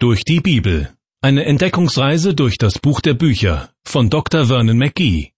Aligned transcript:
Durch 0.00 0.22
die 0.22 0.38
Bibel. 0.38 0.94
Eine 1.22 1.44
Entdeckungsreise 1.44 2.32
durch 2.32 2.56
das 2.56 2.78
Buch 2.78 3.00
der 3.00 3.14
Bücher 3.14 3.70
von 3.84 4.10
Dr. 4.10 4.46
Vernon 4.46 4.78
McGee. 4.78 5.32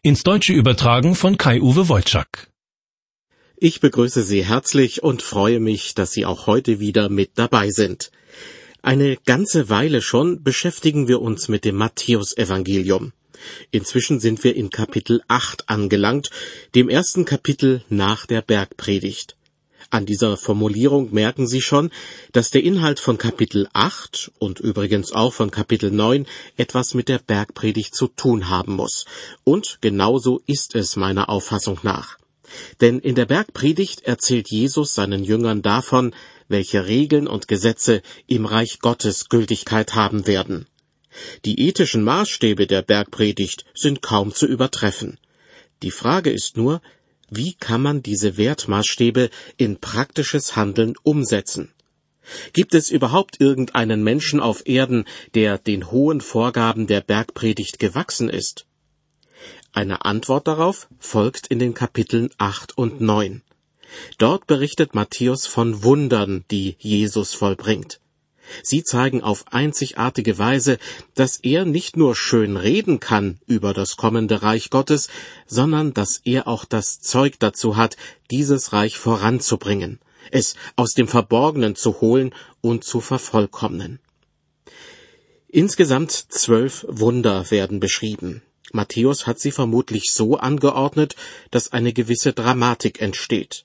Ins 0.00 0.22
Deutsche 0.22 0.52
übertragen 0.52 1.16
von 1.16 1.36
Kai-Uwe 1.36 1.88
Wolczak. 1.88 2.52
Ich 3.56 3.80
begrüße 3.80 4.22
Sie 4.22 4.44
herzlich 4.44 5.02
und 5.02 5.22
freue 5.22 5.58
mich, 5.58 5.96
dass 5.96 6.12
Sie 6.12 6.24
auch 6.24 6.46
heute 6.46 6.78
wieder 6.78 7.08
mit 7.08 7.32
dabei 7.34 7.70
sind. 7.70 8.12
Eine 8.80 9.16
ganze 9.16 9.70
Weile 9.70 10.00
schon 10.00 10.44
beschäftigen 10.44 11.08
wir 11.08 11.20
uns 11.20 11.48
mit 11.48 11.64
dem 11.64 11.74
Matthäusevangelium. 11.74 13.12
Inzwischen 13.72 14.20
sind 14.20 14.44
wir 14.44 14.54
in 14.54 14.70
Kapitel 14.70 15.20
8 15.26 15.68
angelangt, 15.68 16.30
dem 16.76 16.88
ersten 16.88 17.24
Kapitel 17.24 17.82
nach 17.88 18.26
der 18.26 18.42
Bergpredigt. 18.42 19.36
An 19.96 20.04
dieser 20.04 20.36
Formulierung 20.36 21.14
merken 21.14 21.46
Sie 21.46 21.62
schon, 21.62 21.90
dass 22.32 22.50
der 22.50 22.62
Inhalt 22.62 23.00
von 23.00 23.16
Kapitel 23.16 23.66
8 23.72 24.30
und 24.38 24.60
übrigens 24.60 25.12
auch 25.12 25.32
von 25.32 25.50
Kapitel 25.50 25.90
9 25.90 26.26
etwas 26.58 26.92
mit 26.92 27.08
der 27.08 27.18
Bergpredigt 27.18 27.94
zu 27.94 28.08
tun 28.08 28.50
haben 28.50 28.74
muss. 28.74 29.06
Und 29.42 29.78
genauso 29.80 30.42
ist 30.44 30.74
es 30.74 30.96
meiner 30.96 31.30
Auffassung 31.30 31.78
nach. 31.82 32.18
Denn 32.82 32.98
in 32.98 33.14
der 33.14 33.24
Bergpredigt 33.24 34.02
erzählt 34.02 34.50
Jesus 34.50 34.94
seinen 34.94 35.24
Jüngern 35.24 35.62
davon, 35.62 36.14
welche 36.46 36.86
Regeln 36.86 37.26
und 37.26 37.48
Gesetze 37.48 38.02
im 38.26 38.44
Reich 38.44 38.80
Gottes 38.80 39.30
Gültigkeit 39.30 39.94
haben 39.94 40.26
werden. 40.26 40.66
Die 41.46 41.58
ethischen 41.66 42.04
Maßstäbe 42.04 42.66
der 42.66 42.82
Bergpredigt 42.82 43.64
sind 43.72 44.02
kaum 44.02 44.34
zu 44.34 44.46
übertreffen. 44.46 45.18
Die 45.82 45.90
Frage 45.90 46.30
ist 46.30 46.58
nur, 46.58 46.82
wie 47.30 47.54
kann 47.54 47.82
man 47.82 48.02
diese 48.02 48.36
Wertmaßstäbe 48.36 49.30
in 49.56 49.78
praktisches 49.78 50.56
Handeln 50.56 50.94
umsetzen? 51.02 51.72
Gibt 52.52 52.74
es 52.74 52.90
überhaupt 52.90 53.40
irgendeinen 53.40 54.02
Menschen 54.02 54.40
auf 54.40 54.66
Erden, 54.66 55.04
der 55.34 55.58
den 55.58 55.90
hohen 55.90 56.20
Vorgaben 56.20 56.86
der 56.86 57.00
Bergpredigt 57.00 57.78
gewachsen 57.78 58.28
ist? 58.28 58.66
Eine 59.72 60.04
Antwort 60.04 60.48
darauf 60.48 60.88
folgt 60.98 61.46
in 61.48 61.58
den 61.58 61.74
Kapiteln 61.74 62.30
8 62.38 62.76
und 62.76 63.00
9. 63.00 63.42
Dort 64.18 64.46
berichtet 64.46 64.94
Matthäus 64.94 65.46
von 65.46 65.82
Wundern, 65.82 66.44
die 66.50 66.76
Jesus 66.78 67.34
vollbringt. 67.34 68.00
Sie 68.62 68.82
zeigen 68.82 69.22
auf 69.22 69.44
einzigartige 69.52 70.38
Weise, 70.38 70.78
dass 71.14 71.38
er 71.38 71.64
nicht 71.64 71.96
nur 71.96 72.14
schön 72.14 72.56
reden 72.56 73.00
kann 73.00 73.38
über 73.46 73.74
das 73.74 73.96
kommende 73.96 74.42
Reich 74.42 74.70
Gottes, 74.70 75.08
sondern 75.46 75.94
dass 75.94 76.20
er 76.24 76.48
auch 76.48 76.64
das 76.64 77.00
Zeug 77.00 77.38
dazu 77.38 77.76
hat, 77.76 77.96
dieses 78.30 78.72
Reich 78.72 78.98
voranzubringen, 78.98 80.00
es 80.30 80.54
aus 80.76 80.92
dem 80.92 81.08
Verborgenen 81.08 81.76
zu 81.76 82.00
holen 82.00 82.34
und 82.60 82.84
zu 82.84 83.00
vervollkommnen. 83.00 84.00
Insgesamt 85.48 86.12
zwölf 86.12 86.84
Wunder 86.88 87.50
werden 87.50 87.80
beschrieben. 87.80 88.42
Matthäus 88.72 89.26
hat 89.26 89.38
sie 89.38 89.52
vermutlich 89.52 90.10
so 90.12 90.36
angeordnet, 90.36 91.16
dass 91.50 91.72
eine 91.72 91.92
gewisse 91.92 92.32
Dramatik 92.32 93.00
entsteht. 93.00 93.64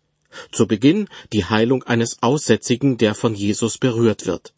Zu 0.52 0.68
Beginn 0.68 1.10
die 1.34 1.46
Heilung 1.46 1.84
eines 1.84 2.22
Aussätzigen, 2.22 2.98
der 2.98 3.16
von 3.16 3.36
Jesus 3.36 3.78
berührt 3.78 4.26
wird. 4.26 4.54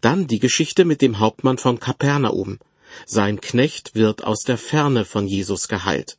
Dann 0.00 0.26
die 0.26 0.38
Geschichte 0.38 0.84
mit 0.84 1.02
dem 1.02 1.18
Hauptmann 1.18 1.58
von 1.58 1.80
Kapernaum. 1.80 2.58
Sein 3.04 3.40
Knecht 3.40 3.94
wird 3.94 4.24
aus 4.24 4.42
der 4.42 4.58
Ferne 4.58 5.04
von 5.04 5.26
Jesus 5.26 5.68
geheilt. 5.68 6.16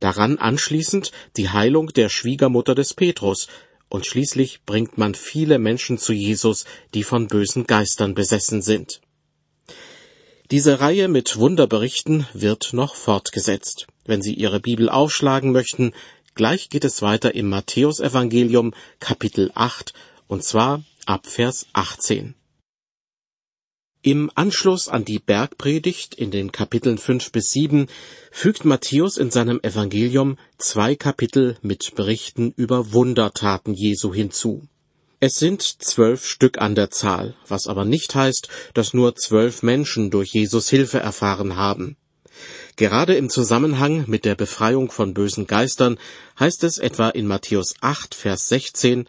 Daran 0.00 0.38
anschließend 0.38 1.12
die 1.36 1.50
Heilung 1.50 1.88
der 1.88 2.08
Schwiegermutter 2.08 2.74
des 2.74 2.94
Petrus, 2.94 3.48
und 3.88 4.06
schließlich 4.06 4.62
bringt 4.64 4.98
man 4.98 5.14
viele 5.14 5.58
Menschen 5.58 5.98
zu 5.98 6.12
Jesus, 6.12 6.64
die 6.94 7.04
von 7.04 7.28
bösen 7.28 7.66
Geistern 7.66 8.14
besessen 8.14 8.60
sind. 8.60 9.00
Diese 10.50 10.80
Reihe 10.80 11.08
mit 11.08 11.36
Wunderberichten 11.36 12.26
wird 12.34 12.72
noch 12.72 12.96
fortgesetzt. 12.96 13.86
Wenn 14.04 14.20
Sie 14.20 14.34
Ihre 14.34 14.60
Bibel 14.60 14.88
aufschlagen 14.88 15.52
möchten, 15.52 15.92
gleich 16.34 16.68
geht 16.68 16.84
es 16.84 17.02
weiter 17.02 17.34
im 17.34 17.48
Matthäusevangelium 17.48 18.74
Kapitel 19.00 19.50
8, 19.54 19.94
und 20.26 20.44
zwar 20.44 20.82
ab 21.06 21.26
Vers 21.26 21.66
18. 21.72 22.34
Im 24.06 24.30
Anschluss 24.34 24.88
an 24.88 25.06
die 25.06 25.18
Bergpredigt 25.18 26.14
in 26.14 26.30
den 26.30 26.52
Kapiteln 26.52 26.98
fünf 26.98 27.32
bis 27.32 27.52
sieben 27.52 27.86
fügt 28.30 28.66
Matthäus 28.66 29.16
in 29.16 29.30
seinem 29.30 29.60
Evangelium 29.62 30.36
zwei 30.58 30.94
Kapitel 30.94 31.56
mit 31.62 31.94
Berichten 31.94 32.52
über 32.54 32.92
Wundertaten 32.92 33.72
Jesu 33.72 34.12
hinzu. 34.12 34.68
Es 35.20 35.38
sind 35.38 35.62
zwölf 35.62 36.26
Stück 36.26 36.58
an 36.58 36.74
der 36.74 36.90
Zahl, 36.90 37.34
was 37.48 37.66
aber 37.66 37.86
nicht 37.86 38.14
heißt, 38.14 38.48
dass 38.74 38.92
nur 38.92 39.16
zwölf 39.16 39.62
Menschen 39.62 40.10
durch 40.10 40.34
Jesus 40.34 40.68
Hilfe 40.68 40.98
erfahren 40.98 41.56
haben. 41.56 41.96
Gerade 42.76 43.14
im 43.14 43.30
Zusammenhang 43.30 44.04
mit 44.06 44.26
der 44.26 44.34
Befreiung 44.34 44.90
von 44.90 45.14
bösen 45.14 45.46
Geistern 45.46 45.98
heißt 46.38 46.62
es 46.64 46.76
etwa 46.76 47.08
in 47.08 47.26
Matthäus 47.26 47.76
8, 47.80 48.14
Vers 48.14 48.50
16, 48.50 49.08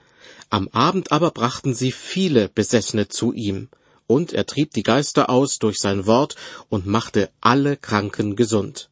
Am 0.50 0.70
Abend 0.70 1.12
aber 1.12 1.32
brachten 1.32 1.74
sie 1.74 1.92
viele 1.92 2.48
Besessene 2.48 3.10
zu 3.10 3.34
ihm, 3.34 3.68
und 4.08 4.34
er 4.34 4.46
trieb 4.46 4.72
die 4.72 4.84
Geister 4.84 5.30
aus 5.30 5.60
durch 5.60 5.78
sein 5.78 6.06
Wort 6.06 6.36
und 6.70 6.86
machte 6.86 7.30
alle 7.42 7.78
Kranken 7.78 8.36
gesund. 8.36 8.90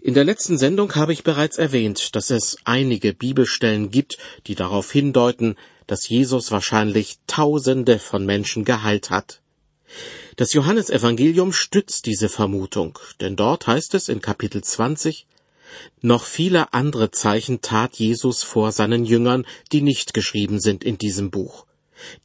In 0.00 0.14
der 0.14 0.24
letzten 0.24 0.58
Sendung 0.58 0.94
habe 0.96 1.12
ich 1.12 1.24
bereits 1.24 1.56
erwähnt, 1.56 2.14
dass 2.14 2.30
es 2.30 2.58
einige 2.64 3.14
Bibelstellen 3.14 3.90
gibt, 3.90 4.18
die 4.46 4.54
darauf 4.54 4.92
hindeuten, 4.92 5.56
dass 5.86 6.08
Jesus 6.08 6.50
wahrscheinlich 6.50 7.18
Tausende 7.26 7.98
von 7.98 8.26
Menschen 8.26 8.64
geheilt 8.64 9.10
hat. 9.10 9.40
Das 10.36 10.52
Johannesevangelium 10.52 11.52
stützt 11.52 12.06
diese 12.06 12.28
Vermutung, 12.28 12.98
denn 13.20 13.36
dort 13.36 13.66
heißt 13.66 13.94
es 13.94 14.08
in 14.08 14.20
Kapitel 14.20 14.62
20, 14.62 15.26
noch 16.02 16.24
viele 16.24 16.72
andere 16.72 17.10
Zeichen 17.10 17.60
tat 17.60 17.96
Jesus 17.96 18.42
vor 18.42 18.72
seinen 18.72 19.04
Jüngern, 19.04 19.46
die 19.72 19.80
nicht 19.80 20.14
geschrieben 20.14 20.60
sind 20.60 20.84
in 20.84 20.98
diesem 20.98 21.30
Buch. 21.30 21.66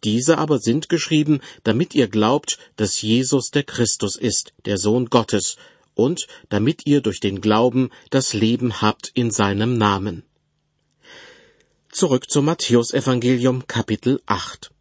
Diese 0.04 0.38
aber 0.38 0.60
sind 0.60 0.90
geschrieben, 0.90 1.42
damit 1.64 1.96
ihr 1.96 2.08
glaubt, 2.08 2.58
dass 2.76 3.02
Jesus 3.02 3.52
der 3.52 3.64
Christus 3.64 4.16
ist, 4.16 4.54
der 4.66 4.78
Sohn 4.78 5.08
Gottes, 5.08 5.58
und 5.96 6.28
damit 6.48 6.86
ihr 6.86 7.02
durch 7.02 7.20
den 7.20 7.42
Glauben 7.42 7.90
das 8.10 8.34
Leben 8.34 8.82
habt 8.82 9.12
in 9.14 9.32
seinem 9.32 9.78
Namen. 9.78 10.24
Zurück 11.92 12.30
zum 12.30 12.46
Matthäusevangelium 12.46 13.68
Kapitel 13.68 14.22
8. 14.26 14.72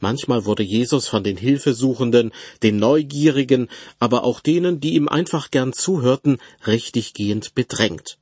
Manchmal 0.00 0.44
wurde 0.44 0.62
Jesus 0.62 1.06
von 1.06 1.22
den 1.22 1.36
Hilfesuchenden, 1.36 2.32
den 2.62 2.76
Neugierigen, 2.78 3.68
aber 3.98 4.24
auch 4.24 4.40
denen, 4.40 4.80
die 4.80 4.94
ihm 4.94 5.08
einfach 5.08 5.50
gern 5.50 5.72
zuhörten, 5.72 6.38
richtiggehend 6.66 7.54
bedrängt. 7.54 8.18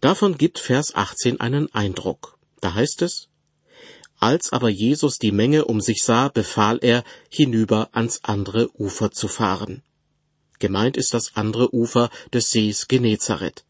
Davon 0.00 0.38
gibt 0.38 0.58
Vers 0.58 0.94
18 0.94 1.40
einen 1.40 1.72
Eindruck. 1.74 2.38
Da 2.60 2.74
heißt 2.74 3.02
es, 3.02 3.28
als 4.22 4.52
aber 4.52 4.68
Jesus 4.68 5.18
die 5.18 5.32
Menge 5.32 5.64
um 5.64 5.80
sich 5.80 6.04
sah, 6.04 6.28
befahl 6.28 6.78
er, 6.80 7.02
hinüber 7.28 7.88
ans 7.92 8.20
andere 8.22 8.70
Ufer 8.78 9.10
zu 9.10 9.26
fahren. 9.26 9.82
Gemeint 10.60 10.96
ist 10.96 11.12
das 11.12 11.34
andere 11.34 11.74
Ufer 11.74 12.08
des 12.32 12.52
Sees 12.52 12.86
Genezareth. 12.86 13.64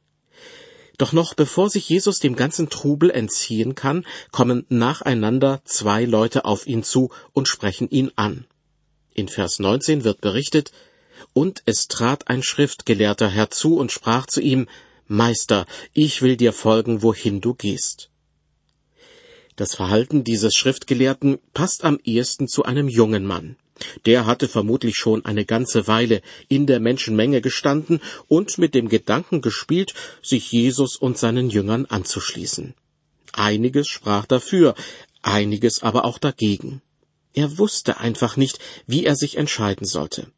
Doch 0.99 1.13
noch 1.13 1.33
bevor 1.33 1.71
sich 1.71 1.89
Jesus 1.89 2.19
dem 2.19 2.37
ganzen 2.37 2.69
Trubel 2.69 3.11
entziehen 3.11 3.75
kann, 3.75 4.05
kommen 4.31 4.67
nacheinander 4.69 5.63
zwei 5.65 6.05
Leute 6.05 6.45
auf 6.45 6.67
ihn 6.67 6.85
zu 6.85 7.11
und 7.33 7.49
sprechen 7.49 7.89
ihn 7.89 8.13
an. 8.17 8.47
In 9.15 9.29
Vers 9.29 9.59
19 9.59 10.05
wird 10.05 10.21
berichtet, 10.21 10.71
und 11.33 11.63
es 11.65 11.89
trat 11.89 12.29
ein 12.29 12.43
Schriftgelehrter 12.43 13.29
herzu 13.29 13.77
und 13.77 13.91
sprach 13.91 14.27
zu 14.27 14.43
ihm, 14.43 14.69
Meister, 15.09 15.65
ich 15.95 16.21
will 16.21 16.37
dir 16.37 16.53
folgen, 16.53 17.03
wohin 17.03 17.41
du 17.41 17.55
gehst. 17.55 18.12
Das 19.57 19.75
Verhalten 19.75 20.25
dieses 20.25 20.55
Schriftgelehrten 20.55 21.39
passt 21.53 21.85
am 21.85 21.99
ehesten 22.05 22.49
zu 22.49 22.65
einem 22.65 22.89
jungen 22.89 23.27
Mann. 23.27 23.57
Der 24.07 24.27
hatte 24.27 24.49
vermutlich 24.49 24.97
schon 24.97 25.25
eine 25.25 25.45
ganze 25.45 25.87
Weile 25.87 26.23
in 26.49 26.67
der 26.67 26.81
Menschenmenge 26.81 27.41
gestanden 27.41 28.01
und 28.29 28.59
mit 28.59 28.75
dem 28.75 28.89
Gedanken 28.89 29.41
gespielt, 29.41 29.95
sich 30.23 30.53
Jesus 30.53 30.97
und 30.97 31.19
seinen 31.19 31.51
Jüngern 31.51 31.87
anzuschließen. 31.87 32.75
Einiges 33.33 33.89
sprach 33.89 34.27
dafür, 34.27 34.75
einiges 35.23 35.83
aber 35.83 36.05
auch 36.05 36.19
dagegen. 36.19 36.83
Er 37.35 37.59
wusste 37.59 37.99
einfach 37.99 38.37
nicht, 38.37 38.59
wie 38.87 39.05
er 39.05 39.17
sich 39.17 39.37
entscheiden 39.37 39.87
sollte. 39.87 40.29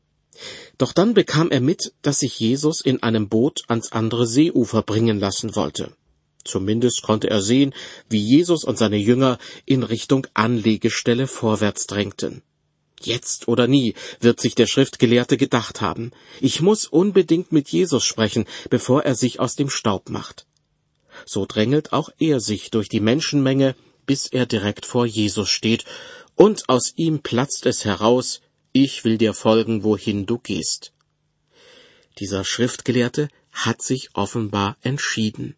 Doch 0.79 0.93
dann 0.93 1.15
bekam 1.15 1.50
er 1.50 1.61
mit, 1.61 1.93
dass 2.03 2.21
sich 2.21 2.39
Jesus 2.39 2.81
in 2.81 3.03
einem 3.03 3.29
Boot 3.29 3.62
ans 3.69 3.93
andere 3.93 4.27
Seeufer 4.27 4.83
bringen 4.83 5.19
lassen 5.21 5.55
wollte. 5.55 5.93
Zumindest 6.44 7.02
konnte 7.02 7.31
er 7.31 7.41
sehen, 7.41 7.75
wie 8.08 8.19
Jesus 8.19 8.64
und 8.64 8.79
seine 8.79 8.99
Jünger 8.99 9.38
in 9.64 9.82
Richtung 9.82 10.26
Anlegestelle 10.35 11.26
vorwärts 11.26 11.87
drängten. 11.87 12.43
Jetzt 13.00 13.49
oder 13.49 13.67
nie, 13.67 13.94
wird 14.20 14.41
sich 14.41 14.55
der 14.55 14.67
Schriftgelehrte 14.67 15.37
gedacht 15.37 15.81
haben. 15.81 16.12
Ich 16.41 16.61
muss 16.61 16.87
unbedingt 16.87 17.52
mit 17.52 17.69
Jesus 17.69 18.05
sprechen, 18.05 18.46
bevor 18.70 19.02
er 19.05 19.14
sich 19.14 19.41
aus 19.41 19.56
dem 19.56 19.70
Staub 19.70 20.08
macht. 20.08 20.46
So 21.26 21.46
drängelt 21.46 21.93
auch 21.93 22.11
er 22.19 22.41
sich 22.41 22.70
durch 22.70 22.88
die 22.88 23.00
Menschenmenge, 23.00 23.75
bis 24.06 24.26
er 24.26 24.46
direkt 24.46 24.87
vor 24.87 25.06
Jesus 25.06 25.49
steht, 25.49 25.85
und 26.35 26.69
aus 26.69 26.93
ihm 26.96 27.20
platzt 27.20 27.67
es 27.67 27.85
heraus, 27.85 28.41
ich 28.73 29.05
will 29.05 29.19
dir 29.19 29.35
folgen, 29.35 29.85
wohin 29.85 30.26
du 30.26 30.38
gehst. 30.38 30.93
Dieser 32.19 32.44
Schriftgelehrte 32.44 33.29
hat 33.52 33.82
sich 33.82 34.11
offenbar 34.14 34.76
entschieden. 34.82 35.56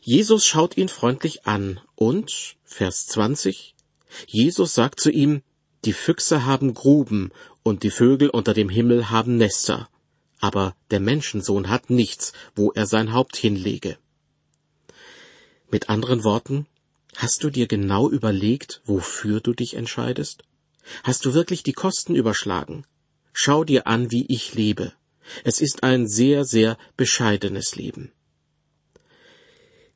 Jesus 0.00 0.46
schaut 0.46 0.76
ihn 0.76 0.88
freundlich 0.88 1.46
an 1.46 1.80
und, 1.94 2.56
Vers 2.64 3.06
20, 3.06 3.74
Jesus 4.26 4.74
sagt 4.74 5.00
zu 5.00 5.10
ihm, 5.10 5.42
die 5.84 5.92
Füchse 5.92 6.44
haben 6.44 6.74
Gruben 6.74 7.30
und 7.62 7.82
die 7.82 7.90
Vögel 7.90 8.28
unter 8.28 8.54
dem 8.54 8.68
Himmel 8.68 9.10
haben 9.10 9.36
Nester, 9.36 9.88
aber 10.40 10.74
der 10.90 11.00
Menschensohn 11.00 11.68
hat 11.68 11.90
nichts, 11.90 12.32
wo 12.54 12.72
er 12.72 12.86
sein 12.86 13.12
Haupt 13.12 13.36
hinlege. 13.36 13.98
Mit 15.70 15.88
anderen 15.88 16.24
Worten, 16.24 16.66
hast 17.16 17.44
du 17.44 17.50
dir 17.50 17.66
genau 17.66 18.10
überlegt, 18.10 18.82
wofür 18.84 19.40
du 19.40 19.54
dich 19.54 19.74
entscheidest? 19.74 20.42
Hast 21.04 21.24
du 21.24 21.32
wirklich 21.32 21.62
die 21.62 21.72
Kosten 21.72 22.14
überschlagen? 22.14 22.84
Schau 23.32 23.64
dir 23.64 23.86
an, 23.86 24.10
wie 24.10 24.26
ich 24.28 24.54
lebe. 24.54 24.92
Es 25.44 25.60
ist 25.60 25.84
ein 25.84 26.08
sehr, 26.08 26.44
sehr 26.44 26.76
bescheidenes 26.96 27.76
Leben. 27.76 28.12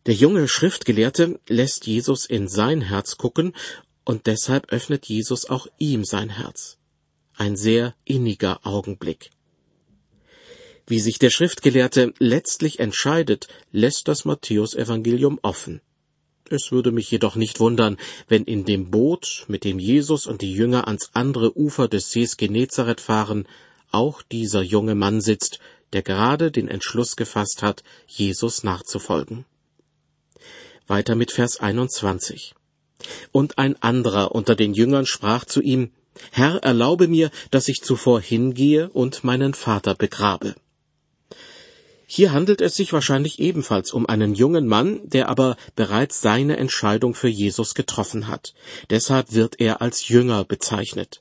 Der 0.06 0.14
junge 0.14 0.47
Schriftgelehrte 0.47 1.41
lässt 1.49 1.85
Jesus 1.88 2.26
in 2.26 2.47
sein 2.47 2.81
Herz 2.81 3.17
gucken, 3.17 3.55
und 4.05 4.29
deshalb 4.29 4.73
öffnet 4.73 5.06
Jesus 5.06 5.47
auch 5.47 5.67
ihm 5.79 6.05
sein 6.05 6.31
Herz. 6.31 6.79
Ein 7.35 7.56
sehr 7.56 7.93
inniger 8.05 8.64
Augenblick. 8.64 9.31
Wie 10.87 11.00
sich 11.00 11.19
der 11.19 11.31
Schriftgelehrte 11.31 12.14
letztlich 12.20 12.79
entscheidet, 12.79 13.49
lässt 13.73 14.06
das 14.06 14.25
Matthäusevangelium 14.25 15.41
offen. 15.43 15.81
Es 16.49 16.70
würde 16.70 16.93
mich 16.93 17.11
jedoch 17.11 17.35
nicht 17.35 17.59
wundern, 17.59 17.97
wenn 18.29 18.44
in 18.44 18.64
dem 18.64 18.93
Boot, 18.93 19.44
mit 19.49 19.64
dem 19.64 19.81
Jesus 19.81 20.29
und 20.29 20.41
die 20.41 20.52
Jünger 20.52 20.87
ans 20.87 21.11
andere 21.14 21.59
Ufer 21.59 21.88
des 21.88 22.12
Sees 22.12 22.37
Genezareth 22.37 23.00
fahren, 23.00 23.49
auch 23.91 24.23
dieser 24.23 24.62
junge 24.62 24.94
Mann 24.94 25.20
sitzt, 25.20 25.59
der 25.93 26.02
gerade 26.02 26.52
den 26.52 26.69
Entschluss 26.69 27.17
gefasst 27.17 27.62
hat, 27.62 27.82
Jesus 28.06 28.62
nachzufolgen. 28.62 29.44
Weiter 30.87 31.15
mit 31.15 31.33
Vers 31.33 31.61
21. 31.61 32.55
Und 33.33 33.59
ein 33.59 33.81
anderer 33.83 34.33
unter 34.33 34.55
den 34.55 34.75
Jüngern 34.75 35.06
sprach 35.06 35.44
zu 35.44 35.61
ihm, 35.61 35.91
Herr, 36.33 36.62
erlaube 36.62 37.09
mir, 37.09 37.31
dass 37.50 37.69
ich 37.69 37.83
zuvor 37.83 38.21
hingehe 38.21 38.88
und 38.91 39.25
meinen 39.25 39.55
Vater 39.55 39.94
begrabe. 39.94 40.55
Hier 42.06 42.33
handelt 42.33 42.61
es 42.61 42.77
sich 42.77 42.93
wahrscheinlich 42.93 43.41
ebenfalls 43.41 43.93
um 43.93 44.06
einen 44.06 44.35
jungen 44.35 44.67
Mann, 44.69 45.00
der 45.09 45.29
aber 45.29 45.56
bereits 45.75 46.21
seine 46.21 46.56
Entscheidung 46.56 47.15
für 47.15 47.29
Jesus 47.29 47.75
getroffen 47.75 48.29
hat. 48.29 48.55
Deshalb 48.91 49.33
wird 49.33 49.61
er 49.61 49.83
als 49.83 50.09
Jünger 50.09 50.44
bezeichnet. 50.44 51.21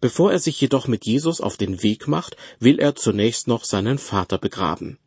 Bevor 0.00 0.32
er 0.32 0.40
sich 0.40 0.60
jedoch 0.60 0.88
mit 0.88 1.06
Jesus 1.06 1.40
auf 1.40 1.56
den 1.56 1.84
Weg 1.84 2.08
macht, 2.08 2.36
will 2.58 2.80
er 2.80 2.96
zunächst 2.96 3.46
noch 3.46 3.64
seinen 3.64 3.98
Vater 3.98 4.38
begraben. 4.38 4.98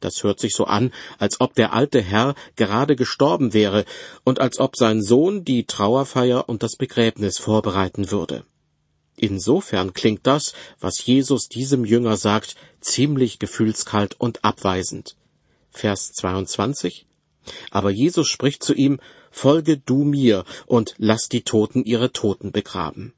Das 0.00 0.22
hört 0.22 0.40
sich 0.40 0.54
so 0.54 0.64
an, 0.64 0.92
als 1.18 1.40
ob 1.40 1.54
der 1.54 1.72
alte 1.72 2.00
Herr 2.00 2.34
gerade 2.56 2.96
gestorben 2.96 3.52
wäre 3.52 3.84
und 4.24 4.40
als 4.40 4.58
ob 4.58 4.76
sein 4.76 5.02
Sohn 5.02 5.44
die 5.44 5.64
Trauerfeier 5.64 6.48
und 6.48 6.62
das 6.62 6.76
Begräbnis 6.76 7.38
vorbereiten 7.38 8.10
würde. 8.10 8.44
Insofern 9.16 9.92
klingt 9.92 10.26
das, 10.26 10.54
was 10.80 11.04
Jesus 11.04 11.48
diesem 11.48 11.84
Jünger 11.84 12.16
sagt, 12.16 12.56
ziemlich 12.80 13.38
gefühlskalt 13.38 14.18
und 14.18 14.42
abweisend. 14.44 15.16
Vers 15.70 16.12
22 16.14 17.06
Aber 17.70 17.90
Jesus 17.90 18.28
spricht 18.28 18.64
zu 18.64 18.72
ihm, 18.72 18.98
Folge 19.30 19.76
du 19.78 20.04
mir 20.04 20.44
und 20.66 20.94
lass 20.96 21.28
die 21.28 21.42
Toten 21.42 21.84
ihre 21.84 22.12
Toten 22.12 22.50
begraben. 22.50 23.12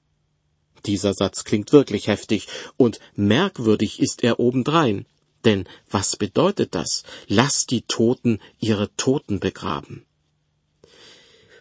Dieser 0.84 1.14
Satz 1.14 1.44
klingt 1.44 1.72
wirklich 1.72 2.08
heftig 2.08 2.48
und 2.76 2.98
merkwürdig 3.14 4.00
ist 4.00 4.24
er 4.24 4.40
obendrein. 4.40 5.06
Denn 5.44 5.66
was 5.90 6.16
bedeutet 6.16 6.74
das? 6.74 7.04
Lass 7.26 7.66
die 7.66 7.82
Toten 7.82 8.40
ihre 8.58 8.94
Toten 8.96 9.40
begraben. 9.40 10.04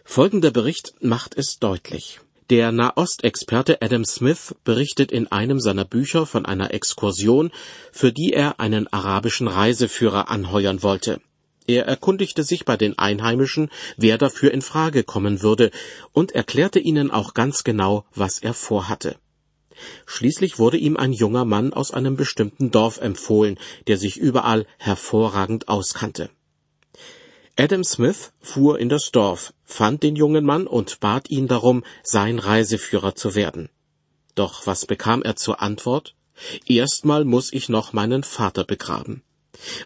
Folgender 0.04 0.50
Bericht 0.50 0.94
macht 1.00 1.36
es 1.36 1.58
deutlich. 1.58 2.20
Der 2.50 2.70
Nahostexperte 2.70 3.80
Adam 3.80 4.04
Smith 4.04 4.54
berichtet 4.64 5.10
in 5.10 5.30
einem 5.32 5.58
seiner 5.58 5.84
Bücher 5.84 6.26
von 6.26 6.44
einer 6.44 6.74
Exkursion, 6.74 7.50
für 7.92 8.12
die 8.12 8.32
er 8.32 8.60
einen 8.60 8.92
arabischen 8.92 9.48
Reiseführer 9.48 10.28
anheuern 10.28 10.82
wollte. 10.82 11.20
Er 11.66 11.86
erkundigte 11.86 12.42
sich 12.42 12.64
bei 12.64 12.76
den 12.76 12.98
Einheimischen, 12.98 13.70
wer 13.96 14.18
dafür 14.18 14.50
in 14.50 14.62
Frage 14.62 15.04
kommen 15.04 15.42
würde, 15.42 15.70
und 16.12 16.32
erklärte 16.32 16.80
ihnen 16.80 17.10
auch 17.10 17.34
ganz 17.34 17.64
genau, 17.64 18.04
was 18.14 18.40
er 18.40 18.52
vorhatte. 18.52 19.16
Schließlich 20.06 20.58
wurde 20.58 20.76
ihm 20.76 20.96
ein 20.96 21.12
junger 21.12 21.44
Mann 21.44 21.72
aus 21.72 21.90
einem 21.90 22.16
bestimmten 22.16 22.70
Dorf 22.70 23.00
empfohlen, 23.00 23.58
der 23.86 23.98
sich 23.98 24.16
überall 24.16 24.66
hervorragend 24.78 25.68
auskannte. 25.68 26.30
Adam 27.58 27.84
Smith 27.84 28.32
fuhr 28.40 28.78
in 28.78 28.88
das 28.88 29.10
Dorf, 29.10 29.52
fand 29.64 30.02
den 30.02 30.16
jungen 30.16 30.44
Mann 30.44 30.66
und 30.66 31.00
bat 31.00 31.30
ihn 31.30 31.48
darum, 31.48 31.84
sein 32.02 32.38
Reiseführer 32.38 33.14
zu 33.14 33.34
werden. 33.34 33.68
Doch 34.34 34.66
was 34.66 34.86
bekam 34.86 35.22
er 35.22 35.36
zur 35.36 35.60
Antwort? 35.60 36.14
Erstmal 36.66 37.24
muss 37.24 37.52
ich 37.52 37.68
noch 37.68 37.92
meinen 37.92 38.22
Vater 38.22 38.64
begraben. 38.64 39.22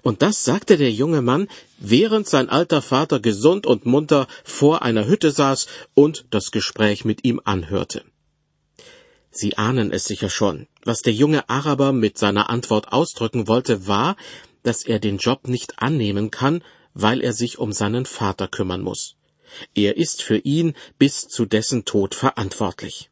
Und 0.02 0.22
das 0.22 0.44
sagte 0.44 0.76
der 0.76 0.92
junge 0.92 1.22
Mann, 1.22 1.48
während 1.78 2.28
sein 2.28 2.48
alter 2.48 2.82
Vater 2.82 3.20
gesund 3.20 3.66
und 3.66 3.84
munter 3.84 4.28
vor 4.44 4.82
einer 4.82 5.06
Hütte 5.06 5.32
saß 5.32 5.66
und 5.94 6.26
das 6.30 6.52
Gespräch 6.52 7.04
mit 7.04 7.24
ihm 7.24 7.40
anhörte. 7.44 8.04
Sie 9.36 9.58
ahnen 9.58 9.92
es 9.92 10.04
sicher 10.04 10.30
schon. 10.30 10.66
Was 10.84 11.02
der 11.02 11.12
junge 11.12 11.48
Araber 11.50 11.92
mit 11.92 12.16
seiner 12.16 12.48
Antwort 12.48 12.92
ausdrücken 12.92 13.48
wollte, 13.48 13.86
war, 13.86 14.16
dass 14.62 14.82
er 14.82 14.98
den 14.98 15.18
Job 15.18 15.46
nicht 15.46 15.78
annehmen 15.78 16.30
kann, 16.30 16.62
weil 16.94 17.20
er 17.20 17.34
sich 17.34 17.58
um 17.58 17.72
seinen 17.72 18.06
Vater 18.06 18.48
kümmern 18.48 18.80
muss. 18.80 19.16
Er 19.74 19.96
ist 19.98 20.22
für 20.22 20.38
ihn 20.38 20.74
bis 20.98 21.28
zu 21.28 21.44
dessen 21.44 21.84
Tod 21.84 22.14
verantwortlich. 22.14 23.10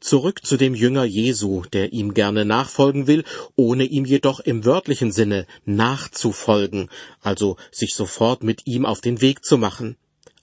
Zurück 0.00 0.44
zu 0.44 0.56
dem 0.56 0.74
Jünger 0.74 1.04
Jesu, 1.04 1.62
der 1.72 1.92
ihm 1.92 2.14
gerne 2.14 2.44
nachfolgen 2.44 3.06
will, 3.06 3.24
ohne 3.54 3.84
ihm 3.84 4.04
jedoch 4.04 4.40
im 4.40 4.64
wörtlichen 4.64 5.12
Sinne 5.12 5.46
nachzufolgen, 5.64 6.88
also 7.20 7.56
sich 7.70 7.94
sofort 7.94 8.42
mit 8.42 8.66
ihm 8.66 8.84
auf 8.84 9.00
den 9.00 9.20
Weg 9.20 9.44
zu 9.44 9.58
machen. 9.58 9.96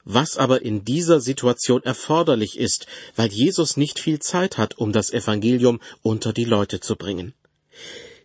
Was 0.03 0.37
aber 0.37 0.61
in 0.61 0.85
dieser 0.85 1.19
Situation 1.19 1.83
erforderlich 1.83 2.57
ist, 2.57 2.87
weil 3.15 3.29
Jesus 3.31 3.77
nicht 3.77 3.99
viel 3.99 4.19
Zeit 4.19 4.57
hat, 4.57 4.77
um 4.77 4.91
das 4.91 5.11
Evangelium 5.11 5.79
unter 6.01 6.33
die 6.33 6.45
Leute 6.45 6.79
zu 6.79 6.95
bringen. 6.95 7.33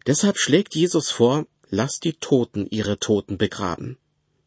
Deshalb 0.06 0.38
schlägt 0.38 0.74
Jesus 0.74 1.10
vor, 1.10 1.46
lasst 1.70 2.04
die 2.04 2.14
Toten 2.14 2.66
ihre 2.70 2.98
Toten 2.98 3.38
begraben. 3.38 3.98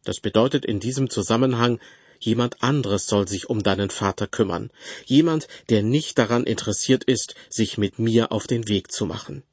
Das 0.03 0.19
bedeutet 0.19 0.65
in 0.65 0.79
diesem 0.79 1.09
Zusammenhang, 1.09 1.79
jemand 2.19 2.63
anderes 2.63 3.07
soll 3.07 3.27
sich 3.27 3.49
um 3.49 3.63
deinen 3.63 3.89
Vater 3.89 4.27
kümmern, 4.27 4.71
jemand, 5.05 5.47
der 5.69 5.83
nicht 5.83 6.17
daran 6.17 6.45
interessiert 6.45 7.03
ist, 7.03 7.35
sich 7.49 7.77
mit 7.77 7.99
mir 7.99 8.31
auf 8.31 8.47
den 8.47 8.67
Weg 8.67 8.91
zu 8.91 9.05
machen. 9.05 9.43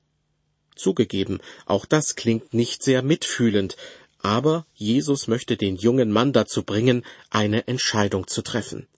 Zugegeben, 0.77 1.41
auch 1.67 1.87
das 1.87 2.17
klingt 2.17 2.53
nicht 2.53 2.83
sehr 2.83 3.03
mitfühlend, 3.03 3.77
aber 4.25 4.67
Jesus 4.73 5.29
möchte 5.29 5.57
den 5.57 5.77
jungen 5.77 6.11
Mann 6.11 6.33
dazu 6.33 6.63
bringen, 6.63 7.05
eine 7.29 7.69
Entscheidung 7.69 8.27
zu 8.27 8.41
treffen. 8.43 8.89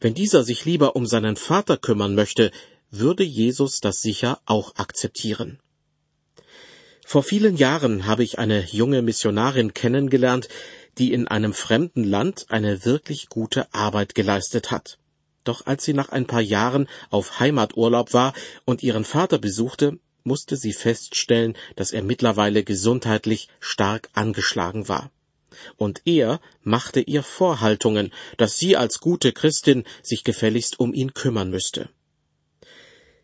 Wenn 0.00 0.14
dieser 0.14 0.42
sich 0.42 0.64
lieber 0.64 0.96
um 0.96 1.06
seinen 1.06 1.36
Vater 1.36 1.76
kümmern 1.76 2.16
möchte, 2.16 2.50
würde 2.90 3.22
Jesus 3.22 3.80
das 3.80 4.02
sicher 4.02 4.40
auch 4.44 4.74
akzeptieren. 4.76 5.60
Vor 7.04 7.22
vielen 7.22 7.56
Jahren 7.56 8.06
habe 8.06 8.24
ich 8.24 8.40
eine 8.40 8.64
junge 8.64 9.02
Missionarin 9.02 9.72
kennengelernt, 9.72 10.48
die 10.98 11.12
in 11.12 11.28
einem 11.28 11.54
fremden 11.54 12.02
Land 12.02 12.46
eine 12.48 12.84
wirklich 12.84 13.28
gute 13.28 13.72
Arbeit 13.72 14.16
geleistet 14.16 14.72
hat. 14.72 14.98
Doch 15.44 15.66
als 15.66 15.84
sie 15.84 15.92
nach 15.92 16.08
ein 16.08 16.26
paar 16.26 16.40
Jahren 16.40 16.88
auf 17.10 17.38
Heimaturlaub 17.38 18.12
war 18.12 18.32
und 18.64 18.82
ihren 18.82 19.04
Vater 19.04 19.38
besuchte, 19.38 20.00
musste 20.26 20.56
sie 20.56 20.72
feststellen, 20.72 21.56
dass 21.76 21.92
er 21.92 22.02
mittlerweile 22.02 22.64
gesundheitlich 22.64 23.48
stark 23.60 24.10
angeschlagen 24.12 24.88
war. 24.88 25.10
Und 25.76 26.02
er 26.04 26.40
machte 26.62 27.00
ihr 27.00 27.22
Vorhaltungen, 27.22 28.12
dass 28.36 28.58
sie 28.58 28.76
als 28.76 29.00
gute 29.00 29.32
Christin 29.32 29.84
sich 30.02 30.24
gefälligst 30.24 30.78
um 30.78 30.92
ihn 30.92 31.14
kümmern 31.14 31.50
müsste. 31.50 31.88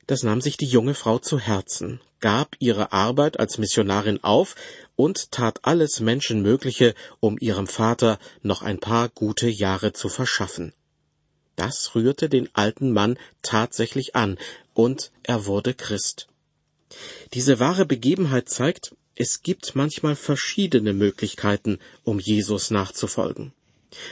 Das 0.07 0.23
nahm 0.23 0.41
sich 0.41 0.57
die 0.57 0.67
junge 0.67 0.95
Frau 0.95 1.19
zu 1.19 1.39
Herzen, 1.39 2.01
gab 2.21 2.57
ihre 2.59 2.93
Arbeit 2.93 3.39
als 3.39 3.59
Missionarin 3.59 4.23
auf 4.23 4.57
und 4.97 5.31
tat 5.31 5.61
alles 5.63 6.01
Menschenmögliche, 6.01 6.95
um 7.21 7.37
ihrem 7.39 7.67
Vater 7.67 8.19
noch 8.43 8.63
ein 8.63 8.79
paar 8.79 9.09
gute 9.09 9.49
Jahre 9.49 9.93
zu 9.93 10.09
verschaffen. 10.09 10.73
Das 11.57 11.95
rührte 11.95 12.29
den 12.29 12.49
alten 12.55 12.93
Mann 12.93 13.19
tatsächlich 13.43 14.17
an, 14.17 14.39
und 14.75 15.13
er 15.23 15.47
wurde 15.47 15.75
Christ. 15.75 16.29
Diese 17.35 17.61
wahre 17.61 17.87
Begebenheit 17.87 18.49
zeigt, 18.49 18.95
es 19.15 19.43
gibt 19.43 19.75
manchmal 19.75 20.17
verschiedene 20.17 20.93
Möglichkeiten, 20.93 21.79
um 22.05 22.19
Jesus 22.19 22.71
nachzufolgen. 22.71 23.53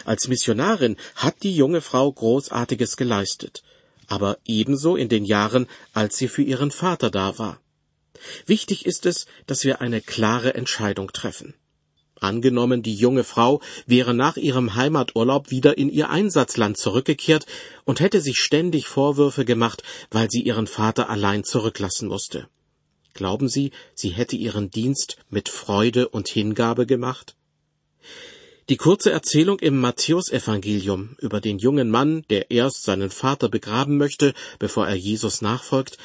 Als 0.04 0.28
Missionarin 0.28 0.96
hat 1.14 1.42
die 1.42 1.54
junge 1.54 1.80
Frau 1.80 2.12
Großartiges 2.12 2.96
geleistet, 2.96 3.62
aber 4.08 4.38
ebenso 4.44 4.96
in 4.96 5.08
den 5.08 5.24
Jahren, 5.24 5.66
als 5.94 6.18
sie 6.18 6.28
für 6.28 6.42
ihren 6.42 6.70
Vater 6.70 7.10
da 7.10 7.38
war. 7.38 7.60
Wichtig 8.44 8.84
ist 8.84 9.06
es, 9.06 9.26
dass 9.46 9.64
wir 9.64 9.80
eine 9.80 10.02
klare 10.02 10.54
Entscheidung 10.54 11.12
treffen. 11.12 11.54
Angenommen, 12.20 12.82
die 12.82 12.94
junge 12.94 13.24
Frau 13.24 13.62
wäre 13.86 14.12
nach 14.12 14.36
ihrem 14.36 14.74
Heimaturlaub 14.74 15.50
wieder 15.50 15.78
in 15.78 15.88
ihr 15.88 16.10
Einsatzland 16.10 16.76
zurückgekehrt 16.76 17.46
und 17.84 18.00
hätte 18.00 18.20
sich 18.20 18.38
ständig 18.38 18.86
Vorwürfe 18.86 19.46
gemacht, 19.46 19.82
weil 20.10 20.30
sie 20.30 20.42
ihren 20.42 20.66
Vater 20.66 21.08
allein 21.08 21.44
zurücklassen 21.44 22.08
musste. 22.08 22.48
Glauben 23.14 23.48
Sie, 23.48 23.72
sie 23.94 24.10
hätte 24.10 24.36
ihren 24.36 24.70
Dienst 24.70 25.18
mit 25.28 25.48
Freude 25.48 26.08
und 26.08 26.28
Hingabe 26.28 26.86
gemacht? 26.86 27.36
Die 28.68 28.76
kurze 28.76 29.10
Erzählung 29.10 29.58
im 29.58 29.80
Matthäusevangelium 29.80 31.16
über 31.18 31.40
den 31.40 31.58
jungen 31.58 31.90
Mann, 31.90 32.24
der 32.30 32.50
erst 32.50 32.84
seinen 32.84 33.10
Vater 33.10 33.48
begraben 33.48 33.96
möchte, 33.96 34.32
bevor 34.58 34.86
er 34.86 34.94
Jesus 34.94 35.42
nachfolgt, 35.42 35.98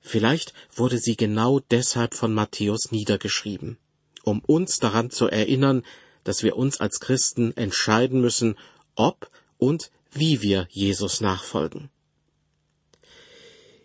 vielleicht 0.00 0.54
wurde 0.74 0.98
sie 0.98 1.16
genau 1.16 1.58
deshalb 1.58 2.14
von 2.14 2.32
Matthäus 2.32 2.92
niedergeschrieben 2.92 3.78
um 4.22 4.40
uns 4.40 4.78
daran 4.78 5.10
zu 5.10 5.28
erinnern, 5.28 5.82
dass 6.24 6.42
wir 6.42 6.56
uns 6.56 6.80
als 6.80 7.00
Christen 7.00 7.56
entscheiden 7.56 8.20
müssen, 8.20 8.56
ob 8.94 9.30
und 9.58 9.90
wie 10.12 10.42
wir 10.42 10.68
Jesus 10.70 11.20
nachfolgen. 11.20 11.90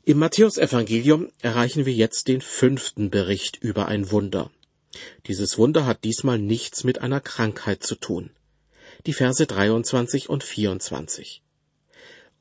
Im 0.07 0.19
Matthäusevangelium 0.19 1.33
erreichen 1.41 1.85
wir 1.85 1.91
jetzt 1.91 2.29
den 2.29 2.39
fünften 2.39 3.09
Bericht 3.09 3.57
über 3.57 3.89
ein 3.89 4.09
Wunder. 4.09 4.49
Dieses 5.25 5.57
Wunder 5.57 5.85
hat 5.85 6.05
diesmal 6.05 6.39
nichts 6.39 6.85
mit 6.85 7.01
einer 7.01 7.19
Krankheit 7.19 7.83
zu 7.83 7.95
tun. 7.95 8.29
Die 9.05 9.11
Verse 9.11 9.45
23 9.45 10.29
und 10.29 10.45
24. 10.45 11.41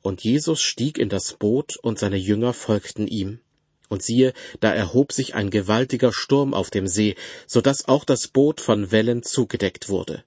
Und 0.01 0.23
Jesus 0.23 0.61
stieg 0.61 0.97
in 0.97 1.09
das 1.09 1.33
Boot 1.33 1.75
und 1.75 1.99
seine 1.99 2.15
Jünger 2.15 2.53
folgten 2.53 3.05
ihm. 3.05 3.41
Und 3.89 4.01
siehe, 4.01 4.31
da 4.61 4.73
erhob 4.73 5.11
sich 5.11 5.35
ein 5.35 5.49
gewaltiger 5.49 6.13
Sturm 6.13 6.53
auf 6.53 6.69
dem 6.69 6.87
See, 6.87 7.15
so 7.47 7.59
dass 7.59 7.89
auch 7.89 8.05
das 8.05 8.29
Boot 8.29 8.61
von 8.61 8.91
Wellen 8.91 9.23
zugedeckt 9.23 9.89
wurde. 9.89 10.23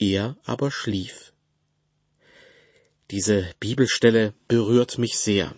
Er 0.00 0.36
aber 0.42 0.72
schlief. 0.72 1.32
Diese 3.12 3.48
Bibelstelle 3.60 4.34
berührt 4.48 4.98
mich 4.98 5.20
sehr. 5.20 5.54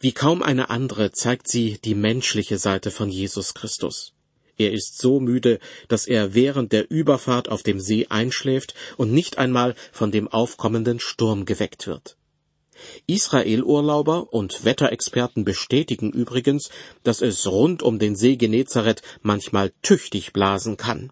Wie 0.00 0.12
kaum 0.12 0.42
eine 0.42 0.70
andere 0.70 1.10
zeigt 1.10 1.48
sie 1.48 1.78
die 1.84 1.96
menschliche 1.96 2.58
Seite 2.58 2.92
von 2.92 3.10
Jesus 3.10 3.54
Christus. 3.54 4.12
Er 4.56 4.72
ist 4.72 4.98
so 4.98 5.18
müde, 5.18 5.58
dass 5.88 6.06
er 6.06 6.34
während 6.34 6.72
der 6.72 6.88
Überfahrt 6.90 7.48
auf 7.48 7.64
dem 7.64 7.80
See 7.80 8.06
einschläft 8.08 8.74
und 8.96 9.12
nicht 9.12 9.38
einmal 9.38 9.74
von 9.90 10.12
dem 10.12 10.28
aufkommenden 10.28 11.00
Sturm 11.00 11.46
geweckt 11.46 11.88
wird. 11.88 12.16
Israel-Urlauber 13.08 14.32
und 14.32 14.64
Wetterexperten 14.64 15.44
bestätigen 15.44 16.12
übrigens, 16.12 16.70
dass 17.02 17.20
es 17.20 17.46
rund 17.48 17.82
um 17.82 17.98
den 17.98 18.14
See 18.14 18.36
Genezareth 18.36 19.02
manchmal 19.22 19.72
tüchtig 19.82 20.32
blasen 20.32 20.76
kann. 20.76 21.10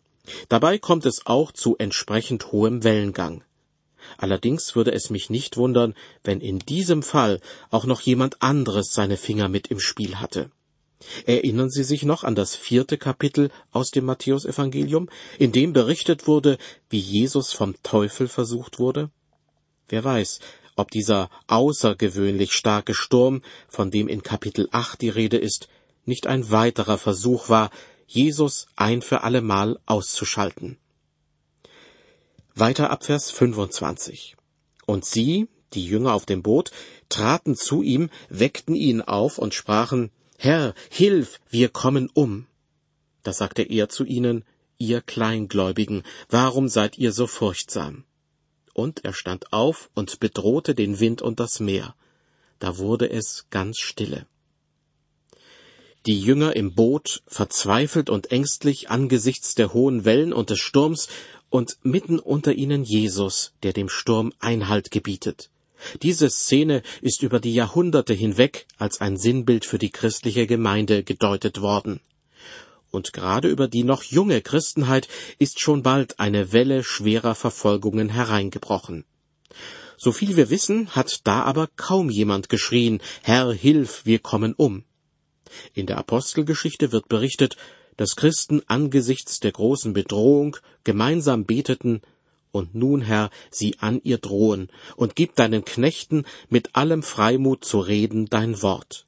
Dabei 0.48 0.78
kommt 0.78 1.06
es 1.06 1.26
auch 1.26 1.50
zu 1.50 1.76
entsprechend 1.76 2.52
hohem 2.52 2.84
Wellengang. 2.84 3.42
Allerdings 4.18 4.74
würde 4.76 4.92
es 4.92 5.10
mich 5.10 5.30
nicht 5.30 5.56
wundern, 5.56 5.94
wenn 6.24 6.40
in 6.40 6.58
diesem 6.58 7.02
Fall 7.02 7.40
auch 7.70 7.84
noch 7.84 8.00
jemand 8.00 8.42
anderes 8.42 8.92
seine 8.92 9.16
Finger 9.16 9.48
mit 9.48 9.68
im 9.68 9.80
Spiel 9.80 10.16
hatte. 10.16 10.50
Erinnern 11.26 11.70
Sie 11.70 11.84
sich 11.84 12.04
noch 12.04 12.24
an 12.24 12.34
das 12.34 12.56
vierte 12.56 12.96
Kapitel 12.96 13.50
aus 13.70 13.90
dem 13.90 14.06
Matthäusevangelium, 14.06 15.08
in 15.38 15.52
dem 15.52 15.72
berichtet 15.72 16.26
wurde, 16.26 16.58
wie 16.88 16.98
Jesus 16.98 17.52
vom 17.52 17.74
Teufel 17.82 18.28
versucht 18.28 18.78
wurde? 18.78 19.10
Wer 19.88 20.04
weiß, 20.04 20.40
ob 20.74 20.90
dieser 20.90 21.30
außergewöhnlich 21.46 22.52
starke 22.52 22.94
Sturm, 22.94 23.42
von 23.68 23.90
dem 23.90 24.08
in 24.08 24.22
Kapitel 24.22 24.68
8 24.72 25.00
die 25.00 25.08
Rede 25.08 25.36
ist, 25.36 25.68
nicht 26.04 26.26
ein 26.26 26.50
weiterer 26.50 26.98
Versuch 26.98 27.48
war, 27.48 27.70
Jesus 28.06 28.68
ein 28.76 29.02
für 29.02 29.22
allemal 29.22 29.78
auszuschalten. 29.86 30.78
Weiter 32.56 32.90
ab 32.90 33.04
Vers 33.04 33.30
25. 33.30 34.36
Und 34.84 35.04
sie, 35.04 35.46
die 35.72 35.86
Jünger 35.86 36.14
auf 36.14 36.26
dem 36.26 36.42
Boot, 36.42 36.72
traten 37.08 37.54
zu 37.54 37.82
ihm, 37.82 38.10
weckten 38.28 38.74
ihn 38.74 39.00
auf 39.02 39.38
und 39.38 39.54
sprachen, 39.54 40.10
Herr, 40.38 40.74
hilf, 40.90 41.38
wir 41.48 41.68
kommen 41.68 42.10
um. 42.12 42.46
Da 43.22 43.32
sagte 43.32 43.62
er 43.62 43.88
zu 43.88 44.04
ihnen, 44.04 44.44
ihr 44.78 45.00
Kleingläubigen, 45.00 46.02
warum 46.28 46.68
seid 46.68 46.98
ihr 46.98 47.12
so 47.12 47.28
furchtsam? 47.28 48.04
und 48.76 49.06
er 49.06 49.14
stand 49.14 49.54
auf 49.54 49.88
und 49.94 50.20
bedrohte 50.20 50.74
den 50.74 51.00
Wind 51.00 51.22
und 51.22 51.40
das 51.40 51.60
Meer. 51.60 51.94
Da 52.58 52.76
wurde 52.76 53.08
es 53.08 53.46
ganz 53.48 53.78
stille. 53.78 54.26
Die 56.04 56.20
Jünger 56.20 56.54
im 56.54 56.74
Boot, 56.74 57.22
verzweifelt 57.26 58.10
und 58.10 58.30
ängstlich 58.30 58.90
angesichts 58.90 59.54
der 59.54 59.72
hohen 59.72 60.04
Wellen 60.04 60.34
und 60.34 60.50
des 60.50 60.58
Sturms, 60.58 61.08
und 61.50 61.76
mitten 61.82 62.18
unter 62.18 62.52
ihnen 62.52 62.84
Jesus, 62.84 63.52
der 63.62 63.72
dem 63.72 63.88
Sturm 63.88 64.32
Einhalt 64.38 64.90
gebietet. 64.90 65.50
Diese 66.02 66.30
Szene 66.30 66.82
ist 67.02 67.22
über 67.22 67.38
die 67.38 67.54
Jahrhunderte 67.54 68.14
hinweg 68.14 68.66
als 68.78 69.00
ein 69.00 69.16
Sinnbild 69.16 69.64
für 69.64 69.78
die 69.78 69.90
christliche 69.90 70.46
Gemeinde 70.46 71.02
gedeutet 71.02 71.60
worden 71.60 72.00
und 72.96 73.12
gerade 73.12 73.48
über 73.48 73.68
die 73.68 73.84
noch 73.84 74.02
junge 74.02 74.40
Christenheit 74.40 75.06
ist 75.38 75.60
schon 75.60 75.82
bald 75.82 76.18
eine 76.18 76.52
Welle 76.52 76.82
schwerer 76.82 77.34
Verfolgungen 77.34 78.08
hereingebrochen. 78.08 79.04
So 79.98 80.12
viel 80.12 80.36
wir 80.36 80.50
wissen, 80.50 80.94
hat 80.96 81.20
da 81.24 81.42
aber 81.42 81.68
kaum 81.76 82.10
jemand 82.10 82.48
geschrien, 82.48 83.00
Herr, 83.22 83.52
hilf, 83.52 84.04
wir 84.04 84.18
kommen 84.18 84.54
um. 84.54 84.84
In 85.74 85.86
der 85.86 85.98
Apostelgeschichte 85.98 86.90
wird 86.92 87.08
berichtet, 87.08 87.56
dass 87.96 88.16
Christen 88.16 88.62
angesichts 88.66 89.40
der 89.40 89.52
großen 89.52 89.92
Bedrohung 89.92 90.56
gemeinsam 90.84 91.44
beteten, 91.44 92.02
und 92.52 92.74
nun, 92.74 93.02
Herr, 93.02 93.30
sie 93.50 93.76
an 93.80 94.00
ihr 94.02 94.18
drohen, 94.18 94.68
und 94.96 95.14
gib 95.14 95.36
deinen 95.36 95.64
Knechten 95.64 96.24
mit 96.48 96.74
allem 96.74 97.02
Freimut 97.02 97.64
zu 97.64 97.80
reden 97.80 98.26
dein 98.26 98.62
Wort. 98.62 99.06